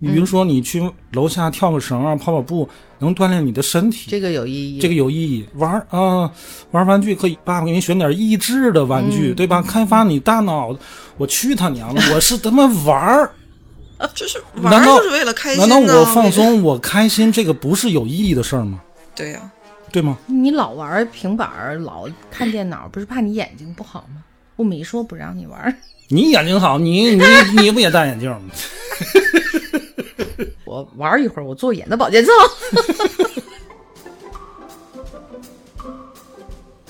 [0.00, 4.78] 你比如说，你去楼下跳个绳啊，跑跑步，能锻炼你的身体，这个有意义。
[4.78, 5.46] 这个有意义。
[5.54, 6.30] 玩儿啊，
[6.72, 9.62] 玩玩具可以，爸爸给你选点益智的玩具，嗯对吧？
[9.62, 10.76] 开发你大脑。
[11.16, 12.02] 我去他娘的！
[12.12, 13.30] 我是他妈玩儿，
[13.96, 15.66] 啊就是玩儿就是为了开心啊。
[15.66, 18.80] 难道我放松，我开心，这个不是有意义的事儿吗？
[19.14, 19.50] 对呀、
[19.92, 20.18] 对吗？
[20.26, 24.22] 你老玩平板儿，老看电脑，不是怕你眼睛不好吗？
[24.56, 25.74] 我没说不让你玩儿，
[26.08, 27.24] 你眼睛好，你你
[27.56, 28.40] 你 不也戴眼镜吗？
[30.64, 32.32] 我玩儿一会儿，我做眼的保健操。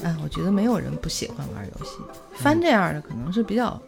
[0.02, 1.92] 哎，我觉得没有人不喜欢玩游戏，
[2.34, 3.80] 翻这样的可能是比较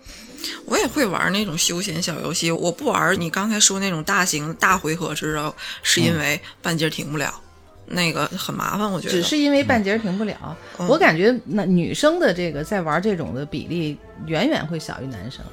[0.64, 7.38] 我也会玩那种休闲小游戏，我不玩你刚才说那种大型大回合制的，是因为半截停不了，
[7.86, 9.12] 那个很麻烦，我觉得。
[9.12, 10.56] 只是因为半截儿停不了。
[10.78, 13.96] 嗯我感觉那女生的这个在玩这种的比例
[14.26, 15.44] 远远会小于男生。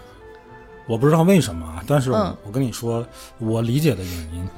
[0.86, 3.06] 我不知道为什么啊，但是我跟你说，
[3.38, 4.50] 我理解的原因，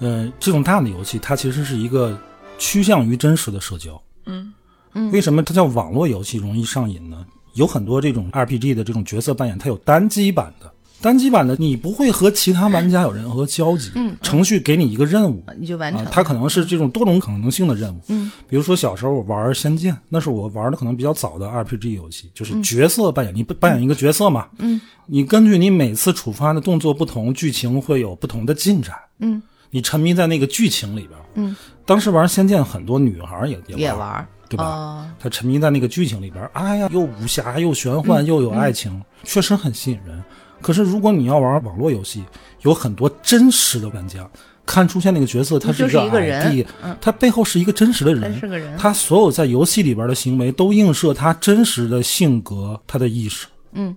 [0.00, 2.16] 嗯、这种大的游戏它其实是一个
[2.58, 4.00] 趋向于真实的社交。
[4.26, 4.52] 嗯
[4.92, 7.26] 嗯为什么它叫网络游戏容易上瘾呢？
[7.54, 10.70] 有很多这种 RPG 的这种角色扮演，它有单机版的。
[11.04, 18.00] 单机版的你不会和其他玩家有任何交集，嗯程序给你一个任务，你就完成它可能是这种多种可能性的任务。
[18.08, 24.48] 嗯，比如说小时候我玩《仙剑》，那是我玩的可能比较早的 RPG 游戏，就是角色扮演，你扮演一个角色嘛。
[24.56, 28.96] 嗯，你根据你每次触发的动作不同，剧情会有不同的进展。
[29.18, 31.10] 嗯，你沉迷在那个剧情里边。
[31.34, 34.64] 嗯，当时玩《仙剑》，很多女孩也也也玩，对吧？
[34.64, 40.24] 哦她沉迷在那个剧情里边，哎呀，又武侠又玄幻、又有爱情，确实很吸引人。
[40.64, 42.24] 可是如果你要玩网络游戏，
[42.62, 44.26] 有很多真实的玩家，
[44.64, 46.66] 看出现那个角色，他是一一个人
[47.02, 48.74] 他背后是一个真实的他人，是个人。
[48.78, 53.46] 他所有在游戏里边的行为都映射他真实的性格、他的意识。
[53.72, 53.94] 嗯，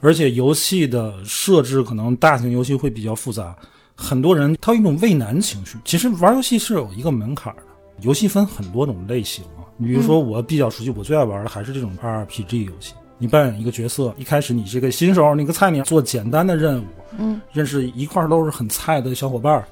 [0.00, 3.56] 而且游戏的设置可能大型游戏会比较复杂，
[3.94, 5.78] 很多人他有一种畏难情绪。
[5.82, 7.62] 其实玩游戏是有一个门槛的，
[8.02, 9.64] 游戏分很多种类型啊。
[9.78, 12.92] 你比如说，我比较熟悉，我最爱玩的还是这种 RPG 游戏。
[13.18, 16.86] 你扮演一个角色，一开始你是个新手，你个菜鸟，做简单的任务，
[17.18, 19.64] 嗯，认识一块都是很菜的小伙伴儿。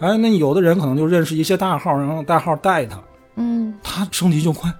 [0.00, 3.00] 哎，那有的人可能就认识一些大号，然后大号带他，
[3.36, 4.72] 嗯，他升级就快。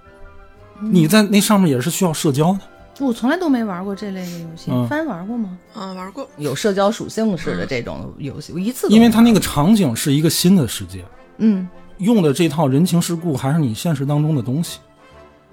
[0.79, 2.59] 你在那上面也是需要社交的，
[2.99, 4.71] 我从来都没玩过这类的游戏。
[4.71, 5.57] 嗯翻玩过吗？
[5.73, 6.27] 啊，玩过。
[6.37, 11.05] 有社交属性式的这种游戏，我一次都因为它那个场景是一个新的世界，
[11.37, 11.69] 嗯，
[11.99, 14.79] 用的这套人情世故还是你现实当中的东西。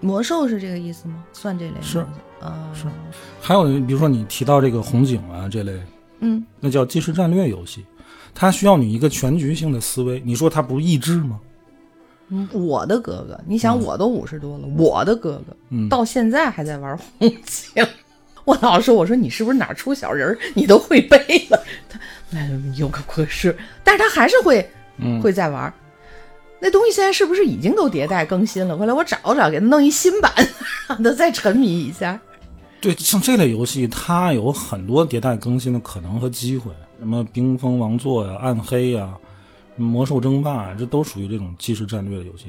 [0.00, 1.22] 魔兽是这个意思吗？
[1.32, 2.06] 算这类的是
[2.40, 2.84] 啊，是
[3.40, 5.72] 还有比如说你提到这个红警啊这类，
[6.20, 7.84] 嗯，那叫即时战略游戏，
[8.34, 10.20] 它需要你一个全局性的思维。
[10.24, 11.40] 你说它不益智吗？
[12.30, 17.86] 嗯我的哥哥，你想我都五十多了，我的哥哥嗯，到现在还在玩红警。
[18.44, 21.18] 我老说，我说你是不是哪儿出小人儿，你都会背
[21.50, 21.62] 了？
[21.88, 21.98] 他
[22.30, 22.40] 那
[22.76, 24.66] 有个可是，但是他还是会
[24.98, 25.72] 嗯会在玩。
[26.60, 28.76] 那东西现在是不是已经都迭代更新了？
[28.76, 30.32] 回来我找找，给他弄一新版，
[30.88, 32.20] 让他再沉迷一下。
[32.80, 39.12] 对，像这类游戏，它有很多迭代更新的可能和机会，什么冰封王座呀、暗黑呀、
[39.76, 42.46] 魔兽争霸呀，这都属于这种即时战略的游戏。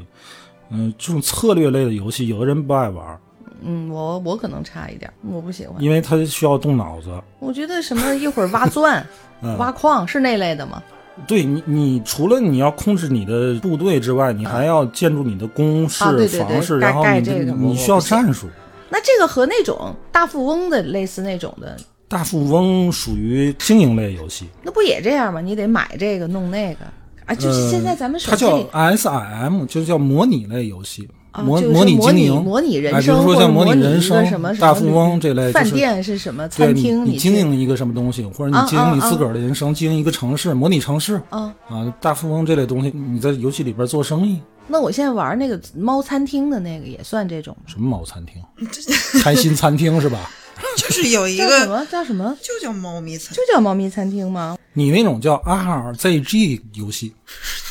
[0.70, 3.20] 嗯、这种策略类的游戏，有的人不爱玩，
[3.63, 5.82] 嗯，我我可能差一点，我不喜欢。
[5.82, 7.10] 因为它需要动脑子。
[7.39, 9.04] 我觉得什么一会儿挖钻、
[9.42, 10.84] 嗯挖矿是那类的吗？
[11.28, 18.48] 对你，你除了你要控制你的部队之外，你还要建筑你的工事、房市，盖然后你你需要战术。
[18.89, 25.39] 那这个和那种大富翁的类似那种的，大富翁属于经营类游戏，那不也这样吗？
[25.41, 26.80] 你得买这个弄那个
[27.25, 28.97] 啊，就是现在咱们手呃它叫。
[28.97, 41.54] SIM，就是叫模拟类游戏，啊模模拟经营，模拟人哎，比如生，或者说像模拟人生、什么大富翁这类，饭店是什么餐厅，你经营一个什么东西，或者啊你经营你自个儿的人生，经营一个城市，模拟城市啊。
[41.68, 47.63] 啊，大富翁这类东西，你在游戏里边做生意，那我现在玩那个猫餐厅的那个也算这种吗？
[47.68, 48.42] 什么猫餐厅，
[49.22, 50.32] 开心餐厅是吧？
[50.76, 52.36] 就是有一叫什么叫什么？
[52.42, 54.58] 就叫猫咪餐就，叫猫咪餐厅吗？
[54.74, 57.13] 你那种叫 RZG 游戏，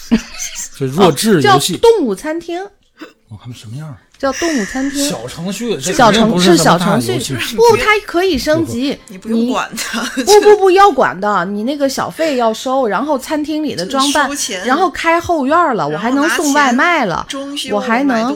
[0.79, 2.59] 这弱智游戏，动物餐厅，
[3.31, 3.95] 我看什么样？
[4.19, 5.07] 叫动物餐厅。
[5.07, 8.99] 小程序，小程是肯定不什么小程序不，它可以升级。
[9.09, 10.01] 你不用管它。
[10.25, 14.31] 不不不要管的，你那个小费要收，然后餐厅里的装扮，
[14.65, 18.35] 然后开后院了，我还能送外卖了，装修我还能，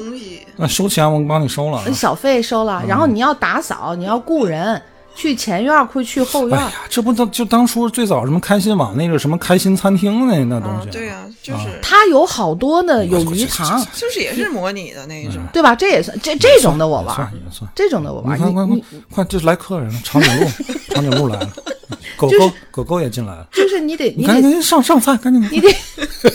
[0.57, 1.91] 那收钱我帮你收了啊。
[1.91, 4.81] 小费收了，然后你要打扫，你要雇人
[5.15, 6.65] 去前院，会去后院哎。
[6.65, 15.43] 呀，这不当就当初最早什么开心网那个什么开心餐厅那那东西，，啊对呀，就是它有好多的有鱼塘，就是也是模拟的那一种。
[15.53, 15.75] 对吧？
[15.75, 17.71] 这也算这这种的我也玩，算也算。
[17.75, 18.39] 这种的我玩。
[18.39, 18.77] 你看，快快
[19.11, 20.47] 快，这来客人了，长颈鹿，
[20.95, 21.53] 长颈鹿来了，
[22.17, 25.43] 狗就是狗狗狗也进来了，就是你得你得紧上上菜，赶紧。
[25.51, 25.69] 你得，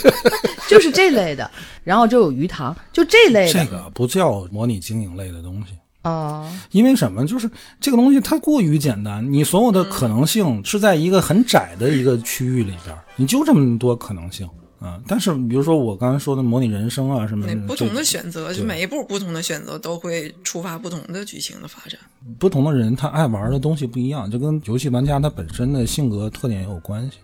[0.68, 1.50] 就是这类的，
[1.84, 5.74] 然后就有鱼塘，就这类的这个不叫模拟经营类的东西，
[6.08, 7.26] 哦，因为什么？
[7.26, 14.48] 就是这个东西它过于简单，你所有的可能性是在一个很窄的一个区域里边，你就这么多可能性
[14.80, 15.00] 啊。
[15.08, 22.00] 但是比如说我刚才说的模拟人生啊什么的，不同的选择，就每一步不同的选择都会触发不同的剧情的发展。
[22.40, 27.18] 不同的人他爱玩的东西不一样，就跟游戏玩家他本身的性格特点也有关系。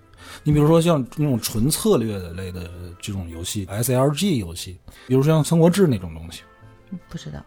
[0.44, 2.70] 你比如说像那种纯策略的类的
[3.00, 6.42] 这种游戏，SLG 游戏，比如说像《三国志》那种东西，
[7.10, 7.44] 不知道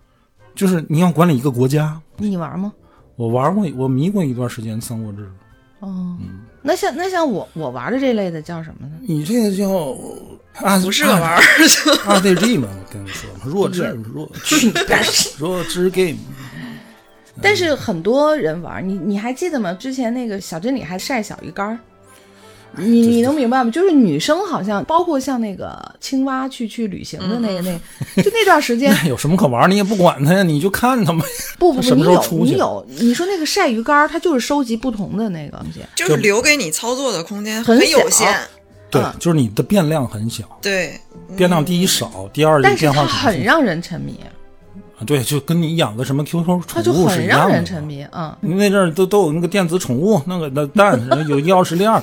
[0.57, 2.01] 就是你要管理一个国家。
[2.17, 2.73] 你玩吗？
[3.15, 5.23] 我玩过，我迷过一段时间《三国志》。
[5.81, 6.17] 哦，
[6.63, 8.95] 那像那像我我玩的这类的叫什么呢？
[9.03, 9.69] 你这个叫
[10.67, 14.73] 啊，不是个玩儿，RPG 嘛， 我跟你说嘛，弱智弱 智
[15.39, 16.17] 弱智 game。
[17.43, 19.73] 但是很多人玩，你你还记得吗？
[19.75, 21.79] 之前那个小镇里还晒小鱼干儿，
[22.79, 23.71] 你你能明白吗？
[23.71, 29.71] 就是女生好像，包括像那个青蛙去去旅行的那个那，就那段时间， 有什么可玩？
[29.71, 31.21] 你也不管他呀，你就看它呗。
[31.59, 38.37] 不不不，你有你有，你说那个晒鱼干儿，它就是收集不同的那个东西，就是留给你操作的空间很有限。
[38.89, 40.99] 对嗯，就是你的变量很小，对，
[41.37, 44.31] 变量第一少，第二但是它变化很让人沉迷，啊
[45.05, 47.55] 对，就跟你养个什么 QQ 宠物是很让一样的。
[47.55, 48.35] 人沉迷，嗯。
[48.41, 52.03] 你那阵儿都都有那个电子宠物，那个那蛋有钥匙链儿，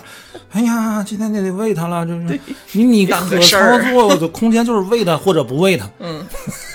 [0.52, 2.40] 哎呀，今天得得喂它了，就是
[2.74, 3.58] 你你当可操
[3.92, 6.24] 作的空间就是喂它或者不喂它，嗯，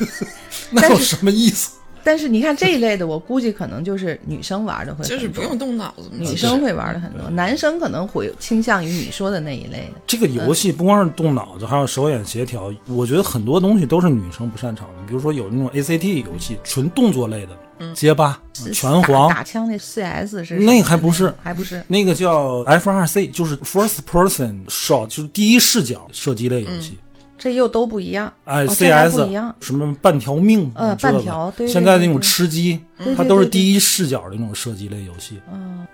[0.72, 1.78] 那有什么意思？
[2.04, 6.08] 但是你看这一类的，我估计可能就是女生玩的会多，就是不用动脑子。
[6.11, 10.00] 女生会玩的很多，男生可能会倾向于你说的那一类的。
[10.06, 12.72] 这个游戏不光是动脑子，还有手眼协调。
[12.87, 18.40] 我觉得很多东西都是女生不擅长的，比如说有那种 ACT 游戏，纯动作类的，街霸、
[18.72, 26.98] 拳皇，打枪那 CS 是那还不是还不是那个叫 F R C，就是 First Person Shot，就是第一视角射击类游戏。
[27.38, 28.33] 这又都不一样。
[28.44, 29.55] 哎哦，CS 一样。
[29.61, 32.81] 什么半条命，呃半条对对现在那种吃鸡，
[33.16, 35.40] 它都是第一视角的那种射击类游戏。
[35.53, 35.87] 嗯，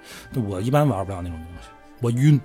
[0.49, 1.69] 我一般玩不了那种东西，
[2.01, 2.41] 我晕。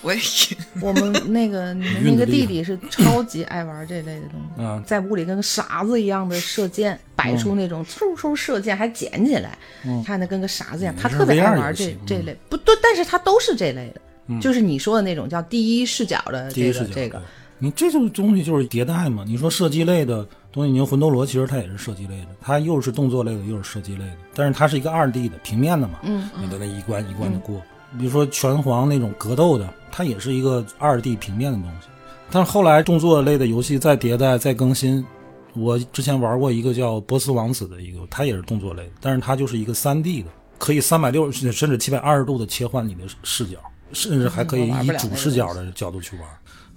[0.00, 0.56] 我也晕。
[0.80, 9.58] 我们那个你们那个弟弟是超级爱玩这类的东西，啊在屋里跟个傻子一样的射箭，摆出那种嗖嗖射箭，还捡起来，
[10.06, 10.94] 看的跟个傻子一样。
[10.96, 17.18] 他特别爱玩这这类，不对，但是他都是这类的，就是你说的那种叫第一视角的这个这个。
[17.18, 17.22] 对。
[17.62, 19.22] 你这种东西就是迭代嘛。
[19.24, 27.62] 你说射击类的东西，你说魂斗罗其实它也是射击类的，它又是动作类的，又是射击类的，但是它是一个二 D 的平面的嘛，嗯，你的那一关一关的过。
[27.96, 31.86] 比如说拳皇那种格斗的，它也是一个二 D 平面的东西。
[32.32, 35.04] 但是后来动作类的游戏再迭代再更新，
[35.52, 43.58] 我之前玩过一个叫波斯王子的一个，它也是动作类的，但是它就是一个三 D 的，可以三百六十甚至七百二十度的切换你的视角，
[43.92, 46.26] 甚至还可以以主视角的角度去玩。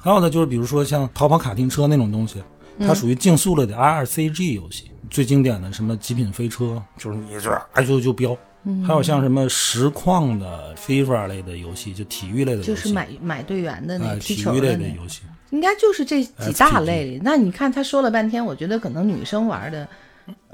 [0.05, 2.35] 还有呢，就是比如说像逃跑卡丁车那种东西，
[2.79, 8.37] 它属于竞速类的 RCG 游戏，最经典的什么极品飞车，就是你这哎就就飙。
[8.85, 15.21] 还有像什么实况的 FIFA 类的游戏，就体育类的游戏，就是买买队员的那哎踢体育类的游戏。
[15.49, 17.19] 应该就是这几大类。
[17.23, 19.87] 那你看他说了半天，我觉得可能女生玩的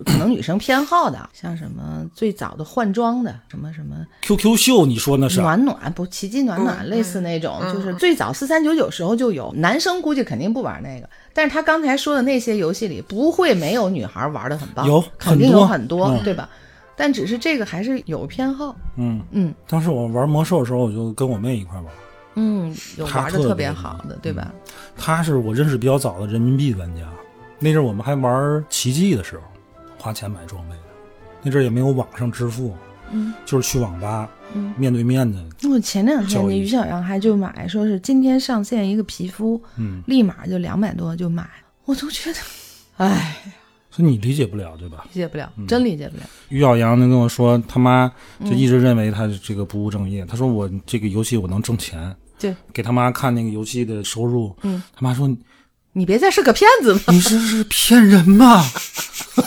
[0.06, 5.42] 可能女生偏好的，像什么最早的换装的，什么什么 QQ 秀，你说那是？
[5.42, 16.50] 暖暖不奇迹暖暖，嗯类似那种，嗯就是最早四三九九时候就有，男生估计肯定不玩那个，但是他刚才说的那些游戏里，不会没有女孩玩的很棒，有肯定有很很多，嗯对吧？
[16.98, 21.86] 但只是这个还是有偏好，嗯，嗯当时我玩魔兽的时候，我就跟我妹一块玩。
[22.36, 24.52] 嗯，有玩的特别好的，对吧？
[24.98, 27.02] 他是我认识比较早的人民币玩家，
[27.60, 29.42] 那阵我们还玩奇迹的时候，
[30.02, 30.82] 花钱买装备的。
[31.44, 32.76] 那阵儿也没有网上支付，
[33.12, 33.32] 嗯。
[33.46, 34.74] 就是去网吧，嗯。
[34.76, 35.40] 面对面的，
[35.70, 41.48] 我前两天那于小阳还就买，说是今天上线一个皮肤，嗯，立马就两百多就买，
[41.86, 42.40] 我都觉得，
[42.98, 43.38] 哎，
[43.92, 45.06] 所以你理解不了，对吧？
[45.14, 45.68] 理解不了，嗯。
[45.68, 46.24] 真理解不了。
[46.50, 48.50] 于小阳就跟我说，他妈嗯。
[48.50, 50.26] 就一直认为他这个不务正业。
[50.26, 55.30] 他说我这个游戏我能挣钱，对，给他妈看那个游戏的收入，嗯，他妈说
[55.94, 57.02] 你别再是个骗子了？
[57.08, 58.66] 你这是骗人吧？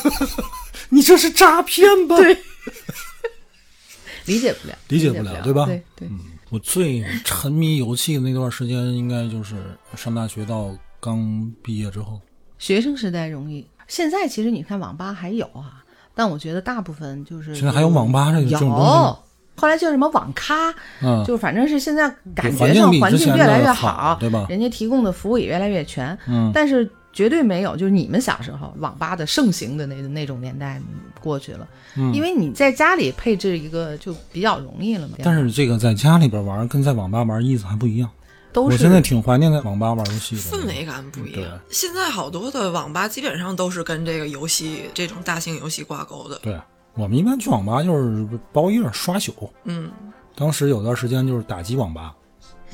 [0.91, 2.17] 你这是诈骗吧？
[2.17, 2.37] 对
[4.27, 6.09] 理解不了，理解不了对吧对对，
[6.51, 9.57] 我最沉迷游戏的那段时间，应该就是
[9.97, 12.21] 上大学到刚毕业之后。
[12.59, 15.85] 学生时代容易，现在其实你看网吧还有啊，
[16.15, 19.19] 但我觉得大部分就是现在还有网吧这个这有种东西吗
[19.57, 30.81] 后来叫什么网咖，嗯，就反正是现在感觉上环境越来越好对吧人家提供的服务也越来越全，嗯但是绝对没有就是你们小时候网吧的盛行的那那种年代
[31.21, 35.15] 过去了，嗯因为你在家里配置一个就比较容易了嘛。
[35.23, 38.11] 但是这个在家里边玩跟在网吧玩意思还不一样。
[38.53, 41.59] 都是我现在挺怀念在网吧玩游戏的氛围感不一对样。
[41.71, 46.39] 现在好多的网吧基本上都是跟这个游戏这种大型游戏挂钩的。
[46.41, 46.57] 对，
[46.95, 49.51] 我们一般去网吧就是包夜刷宿。
[49.65, 49.91] 嗯，
[50.37, 52.15] 当时有段时间就是打击网吧，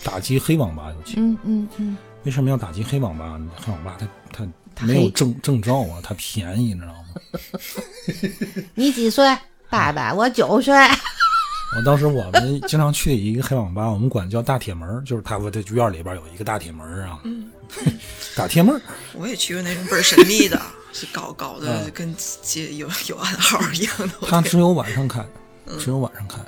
[0.04, 1.14] 打击黑网吧尤其。
[1.18, 3.40] 嗯嗯嗯，为什么要打击黑网吧？
[3.56, 7.04] 黑网吧它它它没有证证照啊，它便宜，你知道吗？
[8.74, 9.24] 你几岁？
[9.68, 10.74] 爸爸，我九岁。
[11.76, 17.20] 我当时我们经常去一个黑网吧，我们管叫大铁门儿，就是它我这院里边有一个大铁门儿啊，
[18.36, 18.80] 打铁门儿。
[19.14, 20.60] 我也去过那种倍儿神秘的，
[20.92, 24.08] 是搞搞的，嗯跟街有有暗号一样的。
[24.28, 25.24] 它只有晚上开，
[25.78, 26.38] 只有晚上开。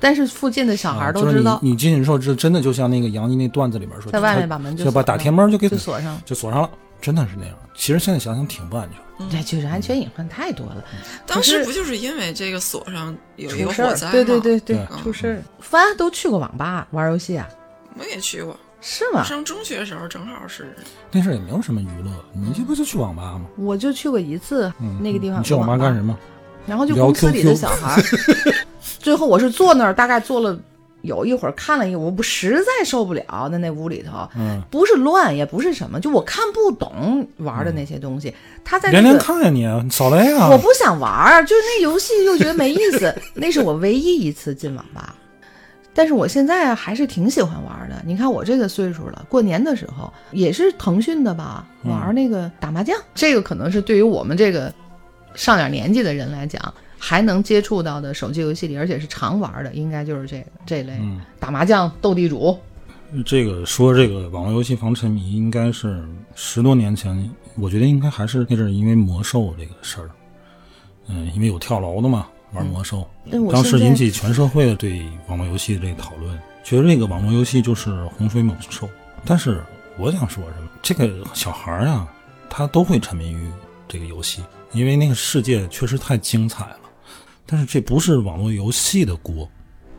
[0.00, 6.20] 但是附近的小孩啊就是都知道，你你进去之后，这真的就像那个杨毅那段子里边说，在外面把门就就把打天门就给就锁上。
[6.24, 7.56] 就锁上了，真的是那样。
[7.74, 9.28] 其实现在想想挺不安全。
[9.28, 10.84] 这就是安全隐患太多了，
[11.26, 14.12] 当时不就是因为这个锁上有一个火灾吗？
[14.12, 15.42] 对对对对对，出事儿。
[15.58, 17.48] 帆都去过网吧玩游戏啊？
[17.98, 18.56] 我也去过。
[18.80, 19.24] 是吗？
[19.24, 20.74] 上中学的时候正好是
[21.10, 23.42] 那阵儿也没有什么娱乐，你这不就去网吧吗？
[23.56, 26.16] 我就去过一次，嗯，那个地方你去网吧干什么？
[26.66, 28.02] 然后就公司里的小孩儿，
[29.00, 30.58] 最后我是坐那儿，大概坐了
[31.02, 38.32] 有一会儿，看了一会儿，我不实在受不了，在那屋里头，嗯，不是乱，也不是什么，就我看不懂玩的那些东西。
[38.64, 39.50] 他在连连那个，看呀
[39.82, 40.48] 你，扫雷啊！
[40.50, 43.14] 我不想玩儿，就是那游戏又觉得没意思。
[43.34, 45.14] 那是我唯一一次进网吧，
[45.94, 48.00] 但是我现在还是挺喜欢玩的。
[48.06, 54.72] 你看我这个岁数了，过年的时候也是腾讯的吧，嗯玩那个打麻将，这个可能是对于我们这个
[55.34, 62.56] 上点年纪的人来讲，还能接触到的手机游戏里，而且是常玩的，应该就是这个这类、嗯打麻将、斗地主。
[63.24, 70.10] 这个说这个网络游戏防沉迷，应该是十多年前，我觉得应该还是那阵儿因为魔兽这个事儿，
[71.08, 73.08] 嗯，因为有跳楼的嘛，玩魔兽，
[73.52, 78.88] 当时引起全社会的对网络游戏的这个讨论，觉得这个网络游戏就是洪水猛兽。
[79.24, 79.62] 但是
[79.98, 82.08] 我想说什么，这个小孩儿啊，
[82.48, 83.50] 他都会沉迷于
[83.86, 84.42] 这个游戏，
[84.72, 86.76] 因为那个世界确实太精彩了。
[87.44, 89.48] 但是这不是网络游戏的锅，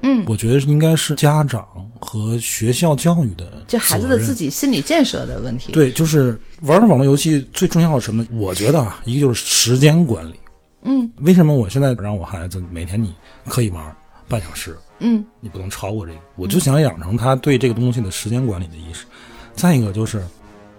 [0.01, 1.67] 嗯，我觉得应该是家长
[1.99, 8.25] 和学校教育的这孩子的自己心理建设的问题。，对，就是玩网络游戏最重要的是什么？
[8.31, 10.35] 我觉得啊，一个就是时间管理。
[10.83, 13.13] 嗯为什么我现在让我孩子每天你
[13.45, 13.95] 可以玩
[14.27, 16.19] 半小时，嗯你不能超过这个？
[16.35, 19.05] 我就想养成他对这个东西的时间管理的意识。
[19.53, 20.23] 再一个就是，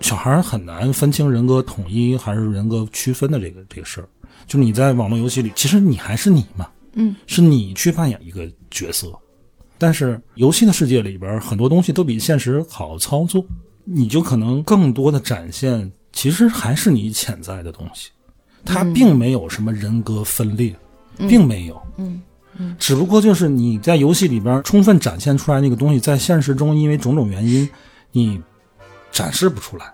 [0.01, 4.09] 小孩很难分清人格统一还是人格区分的这个这个事儿。
[4.47, 9.13] 就是你在网络游戏里，其实你还是你嘛，嗯，是你去扮演一个角色。
[9.77, 13.45] 但是游戏的世界里边很多东西都比现实好操作，
[13.85, 18.11] 你就可能更多的展现，其实还是你潜在的东西，
[18.65, 20.75] 它并没有什么人格分裂，
[21.17, 22.23] 并没有，嗯
[22.79, 27.67] 只不过就是你在游戏里边充分展现出来那个东西，在现实中因为种种原因，
[28.13, 28.41] 你
[29.11, 29.87] 展示不出来。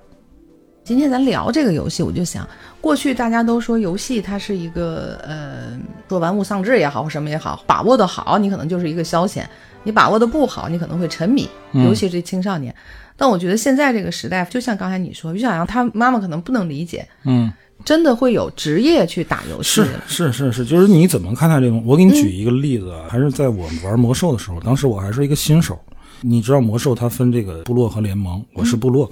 [0.83, 2.49] 今天咱聊这个游戏，我就想，
[2.81, 9.43] 过去大家都说游戏它是一个呃，说玩物丧志也好，或什么也好，把握的好，你可能就是一个消遣；
[9.85, 11.85] 你把握的不好，你可能会沉迷，嗯。
[11.85, 12.75] 尤其是青少年。
[13.17, 17.53] 但我觉得现在这个时代，就像刚才你说，于小阳他妈妈可能不能理解，嗯
[17.85, 20.03] 真的会有职业去打游戏是的。
[20.07, 21.83] 是是是，就是你怎么看待这种？
[21.87, 25.79] 我给你举一个例子啊，还是在我们玩魔兽的时候，当时我还是一个新手。
[26.23, 29.09] 你知道魔兽它分这个部落和联盟，我是部落。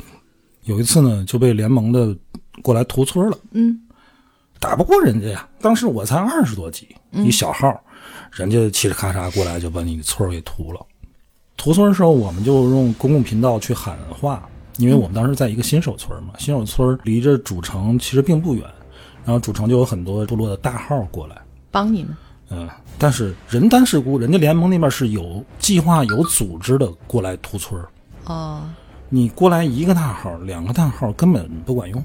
[0.65, 2.17] 有一次呢，就被联盟的
[2.63, 3.79] 过来屠村了，嗯，
[4.59, 5.47] 打不过人家呀。
[5.61, 7.79] 当时我才二十多级，一小号，
[8.33, 10.81] 人家嘁哩咔嚓过来就把你的村儿给屠了。
[11.57, 14.49] 屠村的时候，我们就用公共频道去喊话，
[14.79, 18.65] 因为我们当时在一个新手村嘛，新手村离着主城其实并不远，
[19.25, 21.37] 然后主城就有很多部落的大号过来，
[21.71, 22.17] 帮你们。
[22.51, 22.69] 嗯，
[22.99, 27.89] 但是人单势孤，人家联盟那边是有计划、有组织的过来屠村儿
[28.27, 28.63] 哦，
[29.09, 32.05] 你过来一个大号、两个大号根本不管用。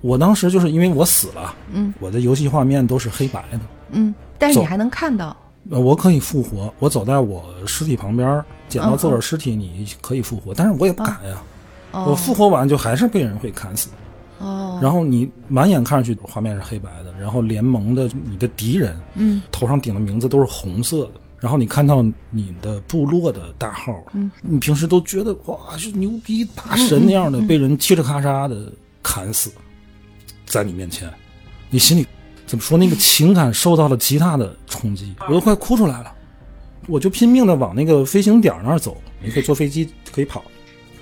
[0.00, 3.60] 我当时就是因为我死了，嗯，我的游戏画面都是黑白的，
[3.90, 5.36] 嗯，但是你还能看到。
[5.70, 11.36] 呃我可以复活，我走在我尸体旁边，捡到自个儿尸体，你可以复活，但是我也不敢呀。
[11.36, 11.55] 哦
[12.04, 13.88] 我复活完就还是被人会砍死，
[14.38, 28.72] 哦，然后你满眼看上去画面是黑白的，然后联盟的你的敌人，嗯，头上顶的名字都是红色的，然后你看到你的部落的大号，嗯，你平时都觉得哇是牛逼大神那样的，被人嘁哩咔嚓的
[29.02, 29.50] 砍死，
[30.44, 31.08] 在你面前，
[31.70, 32.06] 你心里
[32.46, 36.12] 怎么说那个情感受到了极大的冲击，我都快哭出来了。
[36.88, 40.44] 我就拼命的往那个飞行点那儿走，你可以坐飞机，可以跑。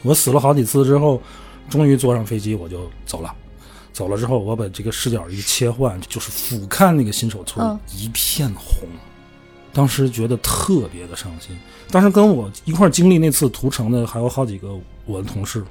[0.04, 1.20] 我死了好几次之后，
[1.68, 3.34] 终于坐上飞机，我就走了。
[3.92, 8.88] 走了之后，我把这个视角一切换，就是俯瞰那个新手村，嗯一片红。
[9.72, 11.56] 当时觉得特别的伤心。
[11.90, 15.64] 当时跟我一块经历那次屠城的还有好几个我的同事，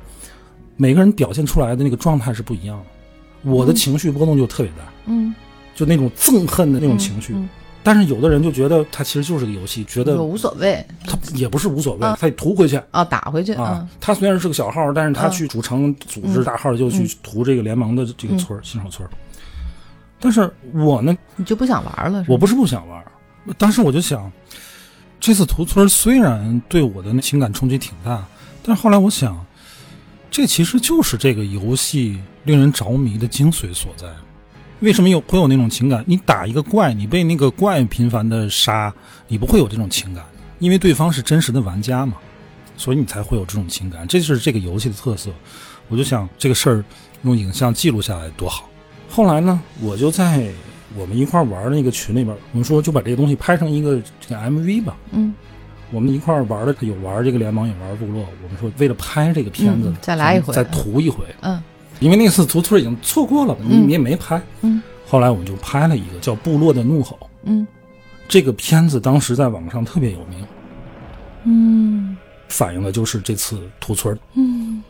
[0.75, 3.49] 每个人表现出来的那个状态是不一样的。
[3.49, 5.33] 我的情绪波动就特别大，嗯，
[5.75, 7.33] 就那种憎恨的那种情绪。
[7.33, 7.47] 嗯
[7.83, 13.87] 但是有的人就觉得它其实就是个游戏，觉得无所谓他也不是无所谓，嗯他屠回去啊，打回去啊。
[13.99, 19.11] 他虽然是个小号，但是他嗯去主城组织大号，就去屠这个联盟的这个村儿新手村儿。
[20.19, 22.23] 但是我呢，你就不想玩了？
[22.29, 23.11] 我不是不想玩儿，
[23.57, 24.31] 当时我就想，
[25.19, 28.25] 这次屠村虽然对我的那情感冲击挺大，
[28.63, 29.45] 但是后来我想，
[30.31, 34.07] 这其实就是这个游戏令人着迷的精髓所在。
[34.79, 36.03] 为什么有会有那种情感？
[36.07, 38.93] 你打一个怪，你被那个怪频繁的杀，
[39.27, 40.23] 你不会有这种情感，
[40.59, 42.17] 因为对方是真实的玩家嘛，
[42.75, 44.07] 所以你才会有这种情感。
[44.07, 45.29] 这就是这个游戏的特色。
[45.89, 46.83] 我就想这个事儿
[47.23, 48.69] 用影像记录下来多好。
[49.09, 50.49] 后来呢，我就在
[50.95, 54.95] 我们一块玩的那个群里边，我们说就把这个东西拍成一个这个 MV 吧。
[55.11, 55.33] 嗯，
[55.91, 58.25] 我们一块玩的有玩这个联盟，也玩部落。
[58.43, 61.23] 我们说为了拍这个片子，嗯再来一回再涂一回。
[61.41, 61.61] 嗯
[62.03, 64.41] 因为那次屠村已经错过了，你也没拍。
[64.61, 67.65] 嗯后来我们就拍了一个叫《部落的怒吼》，嗯
[68.27, 70.45] 这个片子当时在网上特别有名，
[71.45, 72.17] 嗯
[72.49, 74.17] 反映的就是这次屠村。
[74.33, 74.83] 嗯。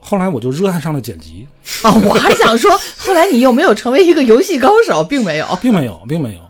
[0.00, 1.46] 后来我就热爱上了剪辑，
[1.82, 5.02] 啊，我还想说， 后来你有没有成为一个游戏高手？
[5.04, 5.46] 并没有。
[5.62, 6.40] 并没有，并没有。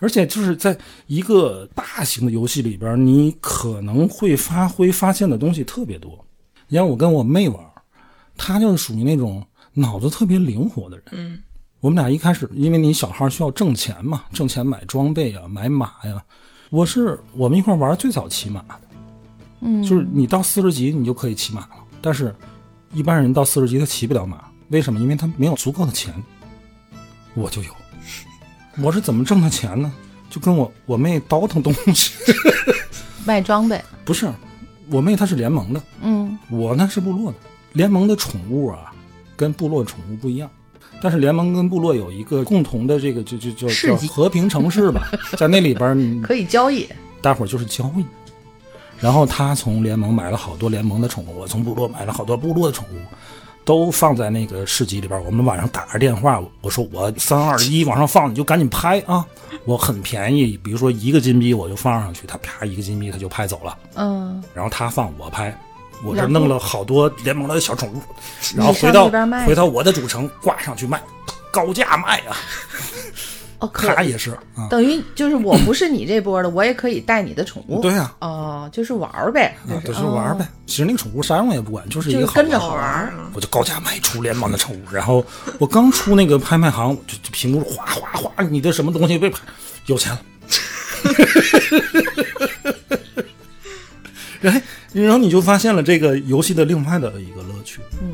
[0.00, 0.76] 而且就是在
[1.06, 6.12] 一个大型的游戏里边，你可能会发挥发现的东西特别多。
[6.66, 7.56] 你像我跟我妹玩，
[8.44, 11.04] 她就是属于那种脑子特别灵活的人。
[11.12, 11.38] 嗯，
[11.78, 16.20] 我们俩一开始，因为你小号需要挣钱嘛，挣钱买装备啊，买马呀。
[16.70, 18.80] 我是我们一块玩最早骑马的，
[19.60, 22.34] 嗯，就是你到四十级你就可以骑马了，但是
[22.92, 24.98] 一般人到四十级他骑不了马，为什么？
[24.98, 26.12] 因为他没有足够的钱。
[27.34, 27.70] 我就有，
[28.82, 29.92] 我是怎么挣的钱呢？
[30.28, 32.12] 就跟我我妹倒腾东西，
[33.24, 33.80] 卖装备。
[34.04, 34.28] 不是，
[34.90, 37.38] 我妹她是联盟的，嗯我呢是部落的。
[37.72, 38.92] 联盟的宠物啊，
[39.36, 40.50] 跟部落宠物不一样，
[41.00, 45.02] 但是联盟跟部落有一个共同的这个就就就叫和平城市吧，
[45.36, 46.86] 在那里边可以交易。
[47.20, 48.04] 大伙儿就是交易。
[49.00, 52.98] 然后他从联盟买了好多联盟的宠物，我从部落买了好多部落的宠物，
[53.64, 55.24] 都放在那个市集里边。
[55.24, 59.26] 我们晚上打个电话，我说我三二一往上放，你就赶紧拍啊！
[59.64, 63.76] 我很便宜，比如说一个金币我就放上去，他啪一个金币他就拍走了。
[63.94, 65.56] 嗯，然后他放我拍，
[66.04, 68.00] 我这弄了好多联盟的小宠物，
[68.56, 69.10] 然后回到
[69.46, 71.02] 回到我的主城挂上去卖，
[71.50, 72.36] 高价卖啊！
[73.60, 77.80] 哦， 可他也是啊，等于就是我不是你这波的，我也可以带你的宠物。
[77.80, 80.48] 对呀、哦，就是玩儿呗，啊，就就是玩儿呗。
[80.66, 83.14] 其实那个宠物啥用也不管，就是一个好跟着玩好玩儿。
[83.34, 85.24] 我就高价卖出联盟的宠物，然后
[85.58, 89.38] 我刚出那个拍卖行，就就屏幕哗哗哗，你的什么东西被拍，
[89.86, 90.20] 有钱了。
[94.42, 94.60] 哎，
[94.92, 98.08] 然后你就发现了这个游戏的另外的一个乐趣，嗯，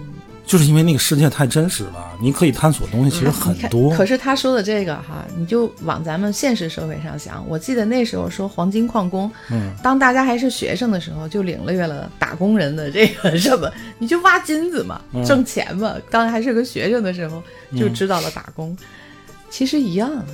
[0.47, 3.91] 就是因为那个世界太真实了，你可以探索的东西其实很多。
[3.95, 15.25] 可是他说的这个哈，你就往咱们现实社会上想，我记得那时候说黄金矿工，嗯，当大家还是学生的时候，就领略了打工人的这个什么，你就挖金子嘛，嗯。
[15.25, 15.95] 挣钱嘛。
[16.11, 17.43] 当还是个学生的时候，
[17.77, 18.77] 就知道了打工，
[19.51, 20.25] 其实一样啊。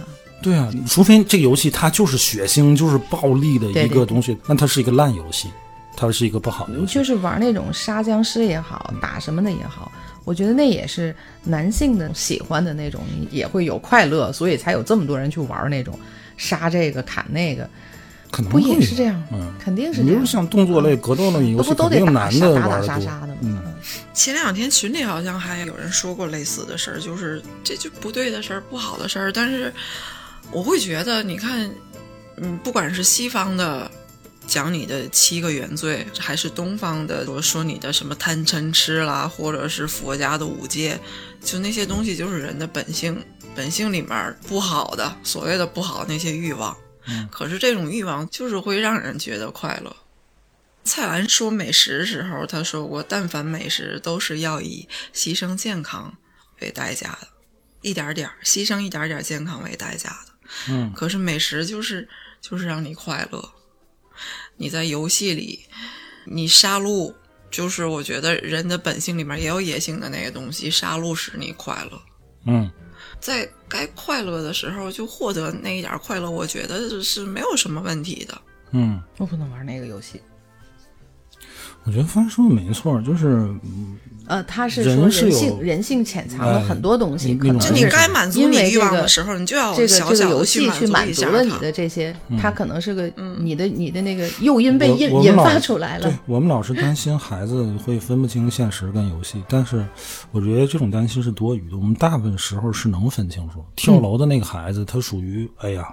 [0.43, 5.49] 对啊，除非这个游戏它就是血腥、就是暴力的一个东西，那它是一个烂游戏，
[5.97, 6.95] 它是一个不好的游戏。
[6.95, 9.91] 就是玩那种杀僵尸也好，打什么的也好，
[10.25, 15.99] 我觉得那也是男性的喜欢的那种，也会有快乐，所以才有这么多人去玩那种
[16.37, 17.69] 杀这个砍那个，
[18.31, 19.23] 不可能不也是这样？
[19.33, 20.27] 嗯，肯定是这样你比如。
[20.27, 22.95] 像动作类、格斗类游戏，不都肯定得打男的打打玩的多。
[22.95, 23.39] 杀杀的吗？
[23.43, 23.63] 嗯
[24.15, 29.31] 前两天群里好像还有人说过类似的事儿，就是这就不对的事儿、不好的事儿。
[29.31, 29.71] 但是
[30.51, 31.69] 我会觉得，你看，
[32.37, 33.91] 嗯，不管是西方的
[34.47, 40.99] 讲你的七个原罪，还是东方的说说你的什么贪嗔痴啦，或者是佛家的五戒，
[41.43, 43.25] 就那些东西就是人的本性，
[43.55, 46.77] 本性里面不好的，所谓的不好的那些欲望。
[47.07, 49.95] 嗯可是这种欲望就是会让人觉得快乐。
[50.85, 56.17] 蔡澜说美食的时候，他说过，但凡美食都是要以牺牲健康
[56.61, 57.29] 为代价的，
[57.83, 60.33] 一点点儿牺牲一点点儿健康为代价的。
[60.69, 62.09] 嗯，可是美食就是
[62.41, 63.51] 就是让你快乐。
[64.57, 65.61] 你在游戏里，
[66.27, 67.13] 你杀戮，
[67.51, 72.03] 就是我觉得人的本性里面也有野性的那个东西，杀戮使你快乐。
[72.47, 72.71] 嗯，
[73.21, 78.43] 在该快乐的时候就获得那一点快乐，我觉得是没有什么问题的。
[78.73, 80.21] 嗯，我不能玩那个游戏。
[81.87, 83.47] 我觉得方说的没错，就是
[84.27, 96.17] 呃，他是说人性人性潜藏了哎很多东西，可能是就你该满足因你欲望为这个的时候，你就要这个这个游小小的戏去满足了你的这些，他可能是个你的你的那个诱因被引引发出来了对。
[96.25, 99.85] 我们老是担心孩子会分不清现实跟游戏，但是
[100.33, 101.77] 我觉得这种担心是多余的。
[101.77, 103.63] 我们大部分时候是能分清楚。
[103.77, 105.87] 跳楼的那个孩子，他属于哎呀，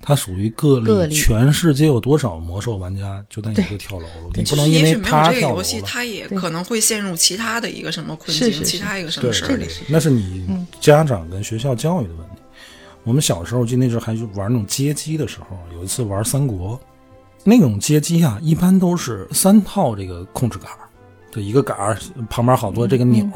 [0.00, 1.14] 他属于个例。
[1.14, 4.30] 全世界有多少魔兽玩家就那一个跳楼了？
[4.34, 5.86] 你不能因为也许没有他跳楼这个游戏，了。
[5.86, 9.86] 他也可能会陷入其他的一个什么困境，其他一个什么事儿里这个。
[9.88, 10.46] 那是你
[10.80, 12.34] 家长跟学校教育的问题。
[13.04, 16.78] 我们小时候就那阵儿还是玩那种街机的时候，有一次玩三国，
[17.42, 20.78] 那种街机啊，一般都是三套这个控制杆儿，
[21.30, 23.26] 就一个杆儿旁边好多这个钮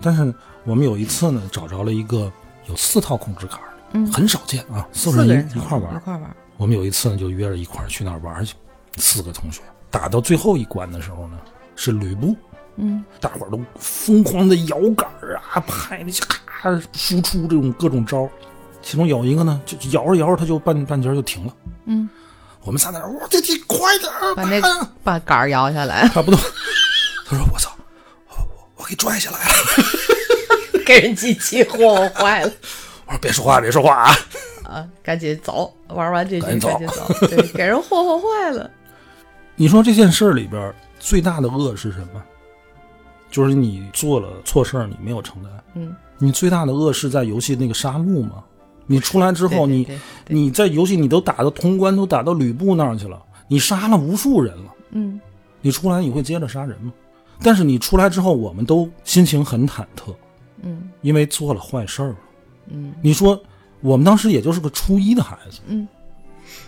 [0.00, 0.34] 但是
[0.64, 2.32] 我们有一次呢，找着了一个
[2.68, 3.58] 有四套控制杆
[3.94, 5.98] 嗯很少见啊，四四个人一一块玩一。
[6.00, 6.36] 块玩。
[6.56, 8.54] 我们有一次呢，就约着一块去那儿玩去，
[8.96, 11.38] 四个同学打到最后一关的时候呢，
[11.74, 12.36] 是吕布。
[12.76, 18.30] 嗯，大伙儿都疯狂的摇杆儿啊，拍那些咔输出这种各种招儿。
[18.82, 21.54] 其中有一个呢，就就摇着摇着，他就半半截就停了。
[21.86, 22.08] 嗯，
[22.62, 26.40] 我们仨在那儿，我这这快点儿，把那快啊把杆儿摇下来， 他不动。
[27.26, 27.70] 他说：“我操，
[28.28, 29.54] 我我我给拽下来了。
[30.84, 32.52] 给人机器霍霍坏了。”
[33.14, 34.14] 我说：“别说话，别说话啊！
[34.64, 38.70] 啊，赶紧走，玩完这局赶紧走对，给人霍霍坏了。
[39.56, 42.22] 你说这件事里边最大的恶是什么？
[43.30, 45.52] 就是你做了错事儿，你没有承担。
[45.74, 48.42] 嗯，你最大的恶是在游戏那个杀戮吗？
[48.86, 49.86] 你出来之后，你
[50.28, 55.20] 你在游戏你都打到通关，都打到吕布那儿去了，你杀了无数人了，嗯，
[55.60, 56.92] 你出来你会接着杀人吗？
[57.42, 60.14] 但是你出来之后，我们都心情很忐忑，
[60.62, 62.16] 嗯因为做了坏事儿了。
[62.68, 63.40] 嗯你说
[63.80, 65.86] 我们当时也就是个初一的孩子，嗯，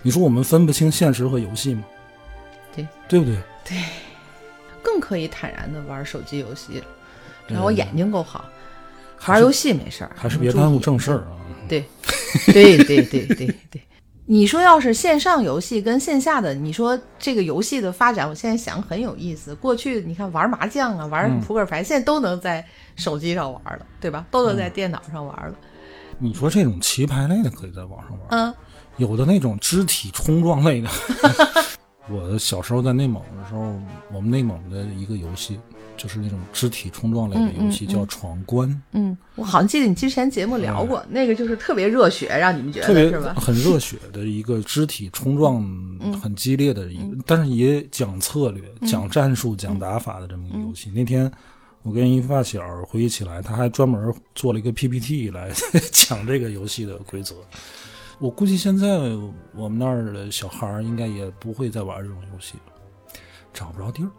[0.02, 1.84] 你说我们分不清现实和游戏吗？
[2.74, 3.36] 对，对不对？
[3.64, 3.78] 对
[4.82, 6.84] 更可以坦然的玩手机游戏了，
[7.48, 8.44] 只要我眼睛够好，
[9.26, 11.32] 玩游戏没事儿，还是别耽误正事儿啊。
[11.32, 11.44] 啊。
[11.68, 11.84] 对，
[12.52, 13.82] 对对对对对。
[14.28, 19.54] 你说要是线上游戏跟线下的，你说这个游戏的发展，我现在想很有意思。
[19.54, 22.64] 过去你看玩麻将啊，玩扑克牌，现在都能在
[22.96, 24.26] 手机上玩了，对吧？
[24.30, 25.54] 都能在电脑上玩了。
[26.18, 28.54] 你说这种棋牌类的可以在网上玩，嗯。
[28.96, 30.88] 有的那种肢体冲撞类的。
[32.08, 33.78] 我小时候在内蒙的时候，
[34.12, 35.58] 我们内蒙的一个游戏
[35.96, 37.92] 就是那种肢体冲撞类的游戏，嗯嗯嗯。
[37.92, 43.34] 叫闯关，嗯，我好像记得你之前节目聊过，那个就是特别热血，让你们觉特别得是吧？
[43.34, 45.62] 很热血的一个肢体冲撞，
[46.22, 50.90] 很激烈的一个，但是也讲策略、讲战术、讲打法的这么一个游戏。
[50.94, 51.30] 那天
[51.86, 55.52] 我跟一发小回忆起来，他还专门做了一个 PPT 来
[55.92, 57.36] 讲这个游戏的规则。
[58.18, 58.88] 我估计现在
[59.54, 62.72] 我们那儿的小孩儿应该也不会再玩这种游戏了，
[63.54, 64.10] 找不着地儿。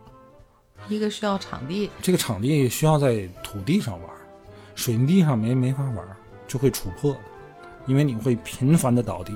[0.87, 4.09] 一个需要场地，这个场地需要在土地上玩，
[4.73, 6.07] 水泥地上没没法玩，
[6.47, 7.19] 就会杵破的，
[7.85, 9.35] 因为你会频繁的倒地，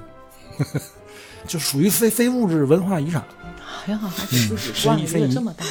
[1.46, 3.26] 就属于非非物质文化遗产。
[3.62, 5.66] 好像还自己灌了一个是一非遗这么大。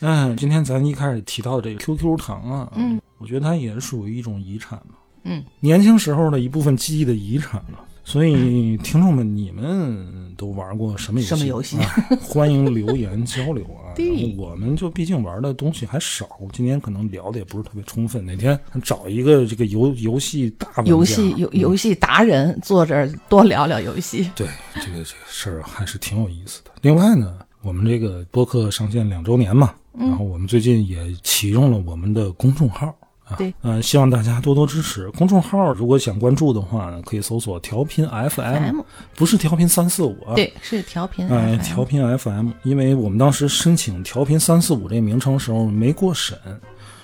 [0.00, 7.80] 嗯，今天咱一开始提到的这个 QQ 糖啊，嗯，我觉得它也是属于一种遗产嘛，嗯，年轻时候的一部分记忆的遗产了。
[8.08, 11.28] 所以，听众们，你们都玩过什么游戏？
[11.28, 11.90] 什么游戏啊？
[12.22, 13.90] 欢迎留言交流啊！
[13.96, 18.24] 对然后我们就毕竟玩的东西还少，今天可能聊的也不是特别充分。
[18.24, 24.30] 哪天找一个这个游游戏大游戏游嗯游戏达人坐这儿多聊聊游戏。
[24.36, 26.70] 对这个这个事儿还是挺有意思的。
[26.82, 32.94] 另外呢，我们这个播客上线两周年嘛，嗯然后我们最近也启用了我们的公众号。
[33.24, 35.72] 啊，对，嗯、希望大家多多支持公众号。
[35.72, 38.80] 如果想关注的话呢，可以搜索“调频 FM”，FM
[39.16, 40.36] 不是调频三四五啊。
[40.36, 46.38] 对，是调频哎，调频 FM，因为我们当时申请调频三四五这个名称的时候没过审，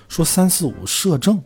[0.08, 1.42] 说三四五摄政，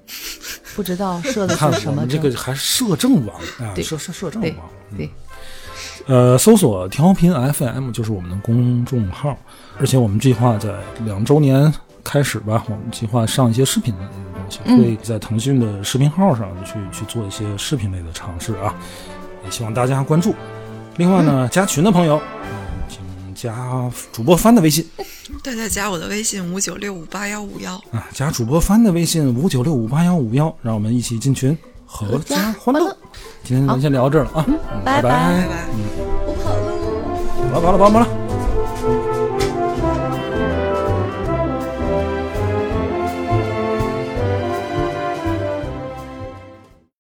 [0.75, 4.69] 不知道摄的是什么我们这个还是摄政王啊，摄摄摄政对网。
[4.95, 5.11] 对，
[6.07, 9.37] 呃，搜索调频 FM 就是我们的公众号，
[9.79, 10.73] 而且我们计划在
[11.05, 11.73] 两周年
[12.05, 18.73] 开始吧，我们计划上一些视频类的东西，嗯会在腾讯的视频号上去去做一些视频类的尝试啊，
[19.45, 20.33] 也希望大家关注。
[20.97, 22.49] 另外呢，加群的朋友，嗯，
[22.89, 24.89] 请加主播帆的微信
[25.43, 27.75] 大家加我的微信五九六五八幺五幺。
[27.91, 31.59] 啊，加主播帆的微信五九六五八幺五幺，让我们一起进群，
[32.05, 32.95] 阖家欢乐。
[33.43, 35.49] 今天咱先聊到这儿了啊，嗯拜拜拜拜。
[36.27, 37.55] 我跑喽。
[37.55, 38.26] 好了，拜了，好了，好了。